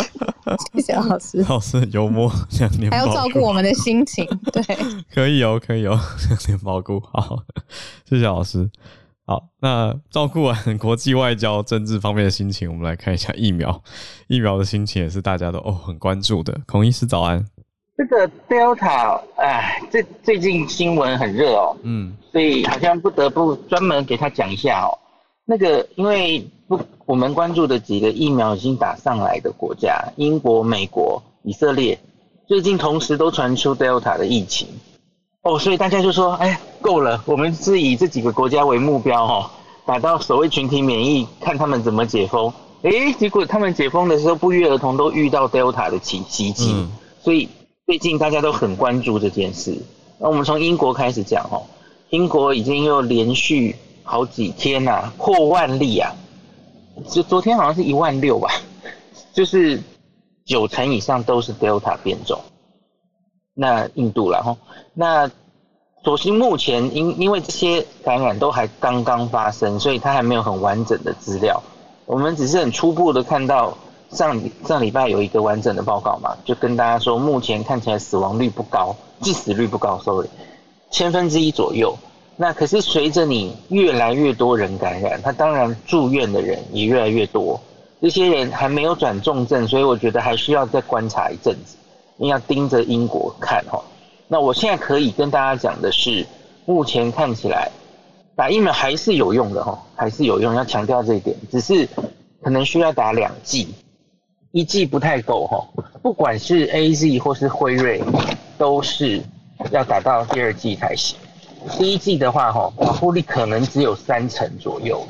[0.75, 4.23] 谢谢老师，老师幽默，两年还要照顾我们的心情，
[4.53, 4.61] 对，
[5.11, 7.39] 可以哦，可以哦，两年保固，好，
[8.07, 8.69] 谢谢老师。
[9.27, 13.81] 好，那照顾完国际外交、政治方面的心情，我们来看一下疫苗。
[14.29, 16.55] 疫苗的心情也是大家都哦很关注的。
[16.67, 17.43] 孔医师早安。
[17.97, 24.91] 这个 Delta，哎，这最近新闻很热哦，嗯，所以好像不得不专门给他讲一下哦。
[25.45, 31.97] 那个，因为不，我们关注的几个疫苗已经打上来的国家，英国、美国、以色列，
[32.47, 34.67] 最近同时都传出 Delta 的疫情。
[35.45, 39.51] 哦，所以大家就说，哎，够了，我们是以这几个国家为目标，哦，
[39.85, 42.51] 达到所谓群体免疫，看他们怎么解封。
[42.81, 46.89] 哎，结果他们解封的时候，不约而同都遇到 Delta 的袭袭击，嗯，
[47.23, 47.47] 所以
[47.85, 49.77] 最近大家都很关注这件事。
[50.17, 51.61] 那我们从英国开始讲，哦，
[52.09, 56.11] 英国已经又连续好几天呐，啊，破万例啊，
[57.07, 58.49] 就昨天好像是一万六吧，
[59.31, 59.79] 就是
[60.43, 62.41] 九成以上都是 Delta 变种。
[63.55, 64.57] 那印度了哈，
[64.93, 65.31] 那
[66.03, 71.63] 所幸目前因因为这些感染都还刚刚发生，所以它还没有很完整的资料。
[72.05, 73.75] 我们只是很初步的看到
[74.11, 80.27] 上上礼拜有一个完整的报告嘛，就跟大家说，目前看起来死亡率不高，致死率不高，sorry，
[80.91, 81.97] 千分之一左右。
[82.35, 87.59] 那可是随着你越来越多人感染，他当然住院的人也越来越多，
[88.01, 91.77] 这些人还没有转重症，所以我觉得还需要再观察一阵子。
[92.17, 93.83] 你要盯着英国看哈，
[94.29, 96.25] 那我现在可以跟大家讲的是，
[96.65, 97.69] 目前看起来
[98.37, 101.85] 打疫苗还是有用的哈，还是有用，要强调这一点，只是
[102.41, 103.67] 可能需要打两剂，
[104.51, 105.67] 一剂不太够哈，
[106.01, 108.01] 不管是 AZ 或是辉瑞，
[108.57, 109.21] 都是
[109.71, 111.17] 要打到第二剂才行。
[111.77, 115.05] 第一剂的话哈，保护力可能只有三成左右，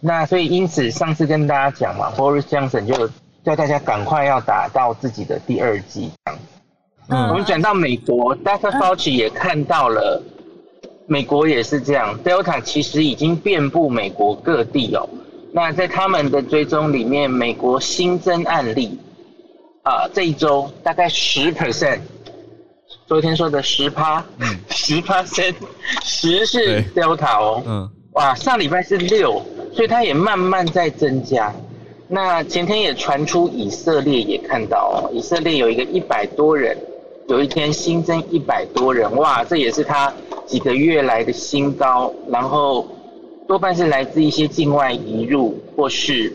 [0.00, 3.08] 那所以因此上次跟大家讲嘛，Boris Johnson 就。
[3.44, 6.46] 叫大家赶快要打到自己的第二剂，这样子。
[7.08, 8.70] 嗯，我们转到美国，Dr.
[8.78, 10.22] Fauci 也看到了，
[11.06, 15.08] 美国也是这样，Delta 其实已经遍布美国各地哦。
[15.52, 18.98] 那在他们的追踪里面，美国新增案例
[19.82, 22.00] 啊，这一周大概十 percent，
[23.06, 24.24] 昨天说的十趴，
[24.70, 25.54] 十 percent，
[26.04, 27.62] 十是 Delta 哦。
[27.66, 27.90] 嗯。
[28.12, 29.40] 哇，上礼拜是六，
[29.72, 31.54] 所以它也慢慢在增加。
[32.12, 36.76] 那前天也传出以色列也看到，以色列有一个一百多人
[37.28, 40.12] 有一天新增一百多人，哇，这也是他
[40.44, 42.12] 几个月来的新高。
[42.28, 42.88] 然后
[43.46, 46.32] 多半是来自一些境外移入或是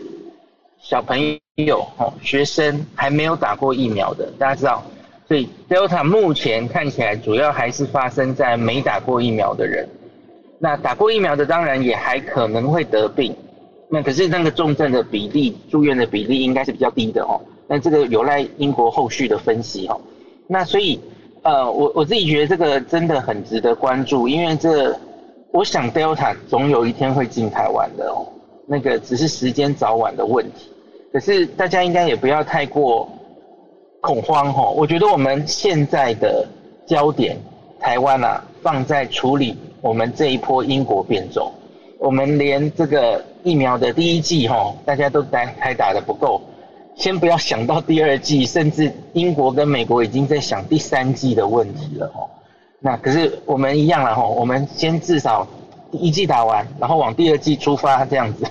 [0.80, 4.32] 小朋友、哦学生还没有打过疫苗的。
[4.38, 4.82] 大家知道，
[5.28, 9.86] 所以 Delta 目前看起来主要还是发生在没打过疫苗的人。
[10.58, 13.36] 那打过疫苗的当然也还可能会得病，
[13.88, 17.40] 那可是那个重症的比例、住院的比例应该是比较低的哦。
[17.68, 20.00] 那这个有赖英国后续的分析哦。
[20.48, 21.00] 那所以，
[21.42, 24.96] 呃，我我自己觉得这个真的很值得关注，因为这，
[25.52, 28.26] 我想 Delta 总有一天会进台湾的哦。
[28.66, 30.70] 那个只是时间早晚的问题。
[31.12, 33.08] 可是大家应该也不要太过
[34.00, 34.72] 恐慌哦。
[34.76, 36.46] 我觉得我们现在的
[36.86, 37.38] 焦点，
[37.80, 41.52] 台湾啊，放在处理我们这一波英国变种。
[41.98, 46.42] 我们连这个疫苗的第一剂哈，大家都还还打得不够。
[46.96, 52.26] 先不要想到第二剂，甚至英国跟美国已经在想第三剂的问题了哦。
[52.80, 55.46] 那可是我们一样了哈，我们先至少
[55.92, 58.44] 第一剂打完，然后往第二剂出发这样子，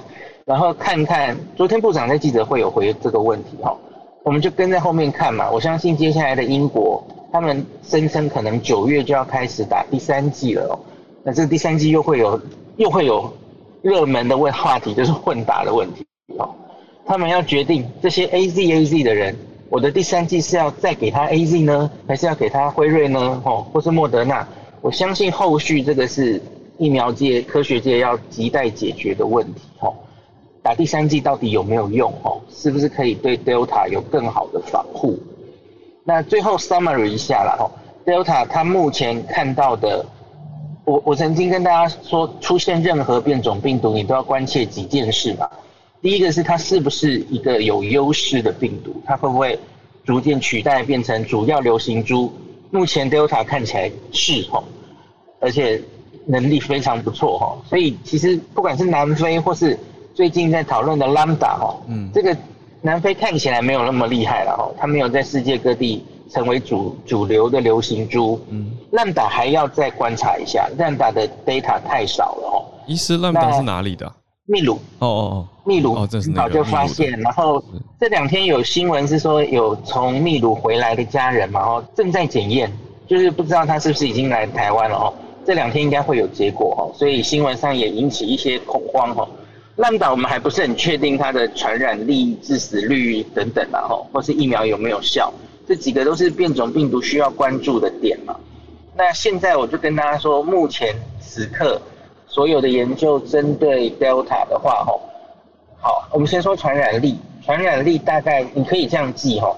[0.46, 3.76] 然后看看昨天部长在记者会有回这个问题哈，
[4.24, 5.52] 我们就跟在后面看嘛。
[5.52, 10.80] 我相信接下来的英国，他们声称可能九月就要开始打第三剂了哦。
[11.22, 12.40] 那这第三剂又会有
[12.78, 13.34] 又会有
[13.86, 16.04] 热门的问话题，就是混打的问题
[16.40, 16.50] 哦。
[17.06, 19.38] 他们要决定这些 A Z A Z 的人，
[19.70, 23.40] 我的第三剂是要再给他 A Z 呢，还是要给他辉瑞呢？
[23.46, 24.48] 哦，或是莫德纳？
[24.82, 26.42] 我相信后续这个是
[26.80, 29.62] 疫苗界、科学界要亟待解决的问题。
[29.82, 29.94] 哦，
[30.64, 32.12] 打第三剂到底有没有用？
[32.24, 35.20] 哦，是不是可以对 Delta 有更好的防护？
[36.04, 37.56] 那最后 summary 一下啦。
[37.60, 37.70] 哦
[38.04, 40.04] ，Delta 它目前看到的，
[40.86, 45.50] 我我曾经跟大家说，出现任何变种病毒，你都要关切几件事嘛。
[46.02, 49.60] 第一个是它是不是一个有优势的病毒，它会不会
[50.04, 52.32] 逐渐取代变成主要流行株？
[52.70, 54.64] 目前 Delta 看起来是哦，
[55.40, 55.82] 而且
[56.26, 59.80] 能力非常不错哦，所以其实不管是南非或是
[60.14, 62.36] 最近在讨论的 Lambda 哦，嗯，这个
[62.82, 72.66] 南非看起来没有那么厉害了哦，它没有在世界各地成为主主流的流行株，嗯，Lambda 还要再观察一下，Lambda 的 data 太少了吼。
[72.88, 74.12] 医师 Lambda 是哪里的？
[74.48, 77.64] 秘鲁哦哦哦，秘鲁哦，这是早就发现，然后
[78.00, 82.72] 这两天有新闻是说有从秘鲁回来的家人嘛，然后正在检验，
[83.08, 85.14] 就是不知道他是不是已经来台湾了哦。
[85.46, 89.28] 这两天应该会有结果哦，所以新闻上也引起一些恐慌哦。
[89.78, 95.34] Lambda 我们还不是很确定它的传染力、致死率等等然后或是疫苗有没有效，
[95.68, 98.36] 这几个都是变种病毒需要关注的点嘛。
[98.96, 101.82] 那现在我就跟大家说，目前此刻。
[102.28, 105.00] 所有的研究针对 Delta 的话，吼，
[105.80, 107.18] 好，我们先说传染力。
[107.46, 109.56] 传染力大概你可以这样记，吼，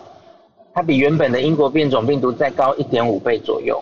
[0.75, 3.81] 它比原本的英国变种病毒再高一点五倍左右。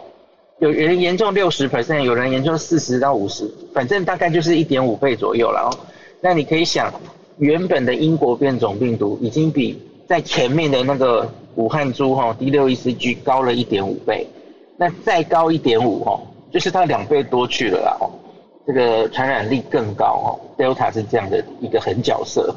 [0.60, 5.70] 有人研究六十 percent，有人研究四十到五十，反正大概就是一点五倍左右了哦。
[6.22, 6.94] 那你可以想，
[7.38, 14.28] 原本的英国变种病毒已经比在前面的那个武汉株，哈，D 六一四 G 高了一点五倍。
[14.78, 18.12] 那再高一点五，吼，就是它两倍多去了啦，哦。
[18.68, 20.28] 这个传染力更高哦
[20.58, 22.53] ，Delta 是这样的一个狠角色。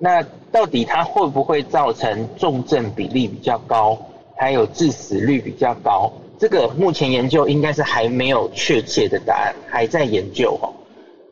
[0.00, 0.20] 那
[0.50, 3.96] 到底它会不会造成重症比例比较高，
[4.36, 6.12] 还有致死率比较高？
[6.38, 10.68] 这个目前研究应该是还没有确切的答案，还在研究哦。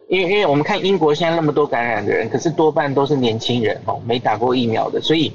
[0.09, 5.33] 因为因为我们看英国现在那么多感染的人，可是多半都是年轻人哦，没打过疫苗的，所以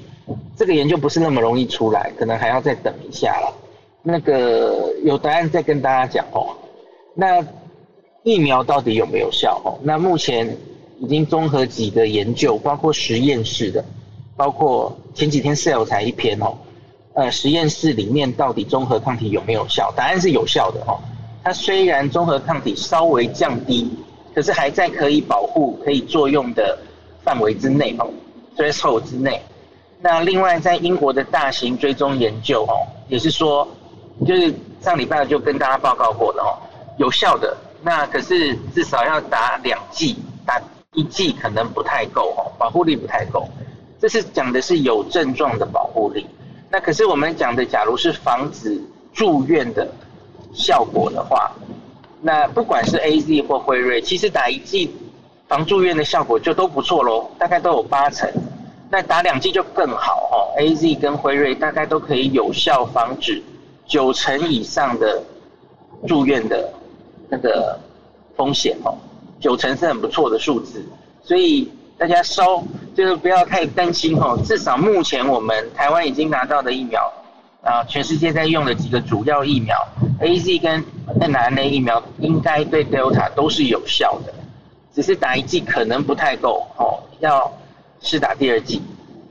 [0.56, 3.54] 这个研究不是那么容易出来，可能还要再等一下了。
[4.04, 6.56] 那个有答案再跟大家讲哦。
[7.14, 7.46] 那。
[8.24, 9.62] 疫苗到底有没有效？
[9.64, 10.58] 哦，那目前
[11.00, 13.86] 已经综合几个研究，包括实验室的，
[14.36, 16.58] 包括前几天 Cell 才一篇哦，
[17.14, 19.94] 呃，实验室里面到底中和抗体有没有效？
[19.96, 21.00] 答案是有效的哦。
[21.42, 23.90] 它虽然中和抗体稍微降低，
[24.36, 26.78] 可是还在可以保护、可以作用的
[27.24, 28.10] 范围之内哦
[28.58, 29.42] ，threshold 之内。
[30.00, 33.68] 那另外在英国的大型追踪研究哦，也是说，
[34.26, 36.52] 就是上礼拜就跟大家报告过了哦，
[36.98, 37.56] 有效的。
[37.82, 40.62] 那可是至少要打两剂，打
[40.94, 43.48] 一剂可能不太够哦，保护力不太够。
[44.00, 46.28] 这是讲的是有症状的保护力。
[46.70, 48.80] 那可是我们讲的，假如是防止
[49.14, 49.88] 住院的
[50.54, 51.52] 效果的话，
[52.22, 54.96] 那不管是 AZ 或辉瑞，其实打一剂
[55.48, 58.32] 防住院的效果就都不错喽，大概都有八成。
[58.90, 63.44] 那打两剂就更好哦，AZ 跟辉瑞大概都可以有效防止
[63.86, 65.22] 九成以上的
[66.08, 66.74] 住院的。
[67.30, 67.78] 那个
[68.38, 68.98] 风险哦，
[69.38, 70.82] 九成是很不错的数字，
[71.22, 72.64] 所以大家收
[72.96, 74.40] 就是不要太担心哦。
[74.46, 77.12] 至少目前我们台湾已经拿到的疫苗，
[77.64, 79.76] 啊，全世界在用的几个主要疫苗
[80.22, 80.82] ，A Z 跟
[81.20, 84.34] mRNA 疫苗应该对 Delta 都是有效的，
[84.96, 87.52] 只是打一剂可能不太够哦，要
[88.02, 88.82] 施打第二剂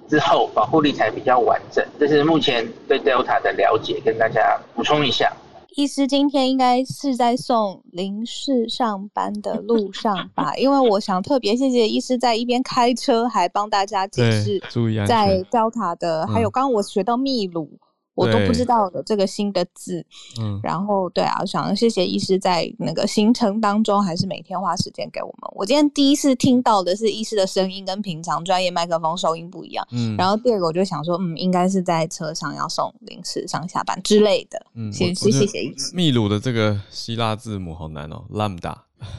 [0.08, 1.84] 之后，保护力才比较完整。
[1.98, 5.32] 这是目前对 Delta 的了解，跟大家补充一下。
[5.74, 10.54] 医师今天应该是在送林氏上班的路上吧？
[10.56, 17.68] 因为我想特别谢谢医师在一边开车，还帮大家解释注意在 Delta 的，嗯、还有刚刚我学到秘鲁。
[18.16, 20.04] 我都不知道的这个新的字，
[20.40, 25.48] 嗯，然后对啊，我想谢谢医师在那个行程当中，还是每天花时间给我们。
[25.54, 35.94] 我今天第一次听到的是医师的声音跟平常专业麦克风收音不一样，嗯，然后第二个我就想说，嗯，应该是在车上要送零食上下班之类的，嗯，谢谢谢谢医师。
[35.94, 38.74] 秘鲁的这个希腊字母好难哦，Lambda，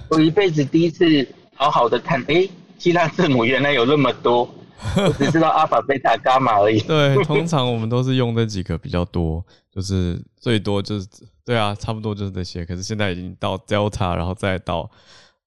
[0.10, 4.50] 我一辈子第一次好好的看，诶，希腊字母原来有那么多。
[4.96, 6.80] 我只知道阿法、贝塔、伽马而已。
[6.82, 11.08] 对，通常我们都是用这几个比较多，就是最多就是
[11.44, 12.66] 对啊，差不多就是这些。
[12.66, 14.90] 可是现在已经到 Delta，然后再到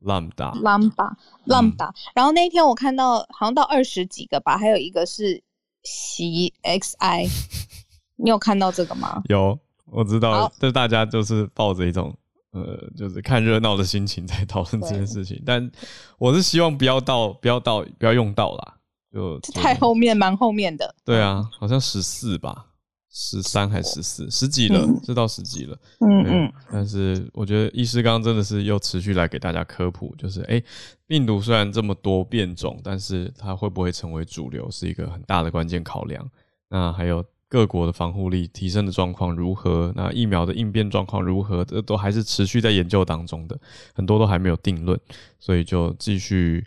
[0.02, 1.14] Lambda、Lambda、
[1.46, 1.94] Lambda、嗯。
[2.14, 5.42] 然后那一天我看到好像到二十几个吧，还有一个是
[5.82, 7.28] 习 XI。
[8.22, 9.22] 你有看到这个吗？
[9.28, 12.14] 有，我知道，就大家就是抱着一种
[12.52, 15.42] 呃，就是看热闹的心情在讨论这件事情。
[15.46, 15.70] 但
[16.18, 18.74] 我是希望不要到，不要到，不要用到啦。
[19.12, 20.94] 就太后面，蛮后面的。
[21.04, 22.66] 对啊，好像十四吧，
[23.10, 25.76] 十三还是十四，十几了，这到十几了。
[25.98, 26.52] 嗯嗯。
[26.70, 30.64] 但是我觉得医师刚刚真的是又持续来给大家科普，就是哎、欸，
[31.08, 36.24] 病毒虽然这么多变种，但是它会不会成为主流，是一个很大的关键考量。
[36.68, 39.92] 那还有各国的防护力提升的状况如何？
[39.96, 41.64] 那疫苗的应变状况如何？
[41.64, 43.58] 这都还是持续在研究当中的，
[43.92, 44.96] 很多都还没有定论，
[45.40, 46.64] 所以就继续。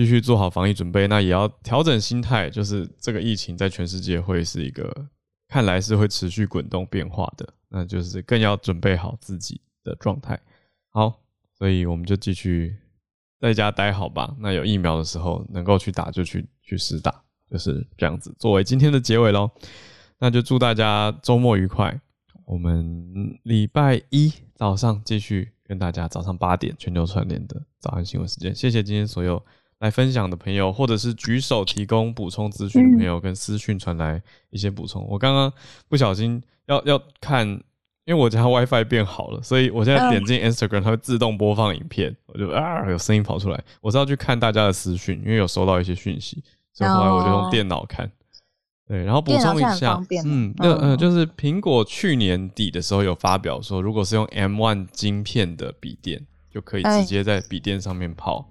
[0.00, 4.90] 继续做好防疫准备，那也要调整心态，就是这个疫情在全世界会是一个
[5.46, 10.40] 看来是会持续滚动变化的，那就是更要准备好自己的状态。
[10.88, 11.20] 好，
[11.58, 12.74] 所以我们就继续
[13.38, 14.34] 在家待好吧。
[14.38, 18.34] 那有疫苗的时候能够去打就去去试打，就是这样子。
[18.38, 19.50] 作为今天的结尾喽，
[20.18, 22.00] 那就祝大家周末愉快。
[22.46, 28.54] 我们礼拜一早上继续跟大家早上八点全球串联的早安新闻时间。
[28.54, 29.44] 谢谢今天所有。
[29.80, 35.02] 来分享的朋友，或者是举手提供补充资讯的朋友，跟私讯传来一些补充。
[35.02, 35.52] 嗯、我刚刚
[35.88, 37.46] 不小心要要看，
[38.04, 43.64] 因为我家 WiFi 变好了，所以我现在点进 Instagram，它会自动播放影片，我就啊有声音跑出来。
[43.80, 46.42] 我是要去看大家的私讯，因为有收到一些讯息，
[46.74, 48.10] 所以后来我就用电脑看。
[48.86, 56.20] 对，然后补充一下，嗯，那呃，就是苹果去年底的时候有发表说，如果是用 M1 晶片的笔电，
[56.52, 58.49] 就可以直接在笔电上面跑。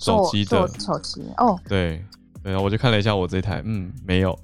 [0.00, 2.02] 手机的手机哦，对
[2.42, 4.36] 对，我就看了一下我这台，嗯，没有，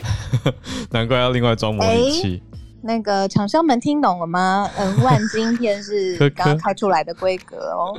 [0.92, 2.22] 难怪要另外装模拟器。
[2.22, 2.42] 欸、
[2.82, 4.68] 那个厂商们听懂了吗？
[4.76, 7.98] 嗯，万今天是 刚刚开出来的规格哦。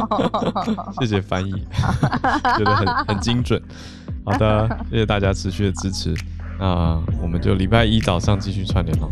[0.98, 1.52] 谢谢翻译，
[2.58, 3.62] 觉得很很精准。
[4.24, 6.14] 好的，谢谢大家持续的支持。
[6.58, 9.10] 那我们就礼拜一早上继续串联啰。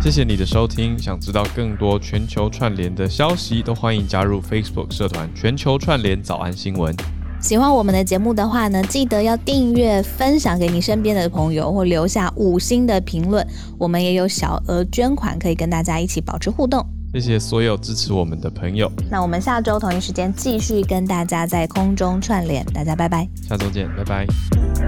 [0.00, 6.94] 谢谢你的收听，想知道更多全球串联的消息，都欢迎加入 Facebook 社团“全球串联早安新闻”。
[7.40, 13.44] 喜欢我们的节目的话呢，记得要订阅、分享给你身边的朋友，或留下五星的评论。
[13.78, 16.86] 我们也有小额捐款，可以跟大家一起保持互动。
[17.12, 18.90] 谢谢所有支持我们的朋友。
[19.10, 23.28] 那我们下周同一时间继续跟大家在空中串联，大家拜拜。
[23.48, 24.85] 下周见，拜拜。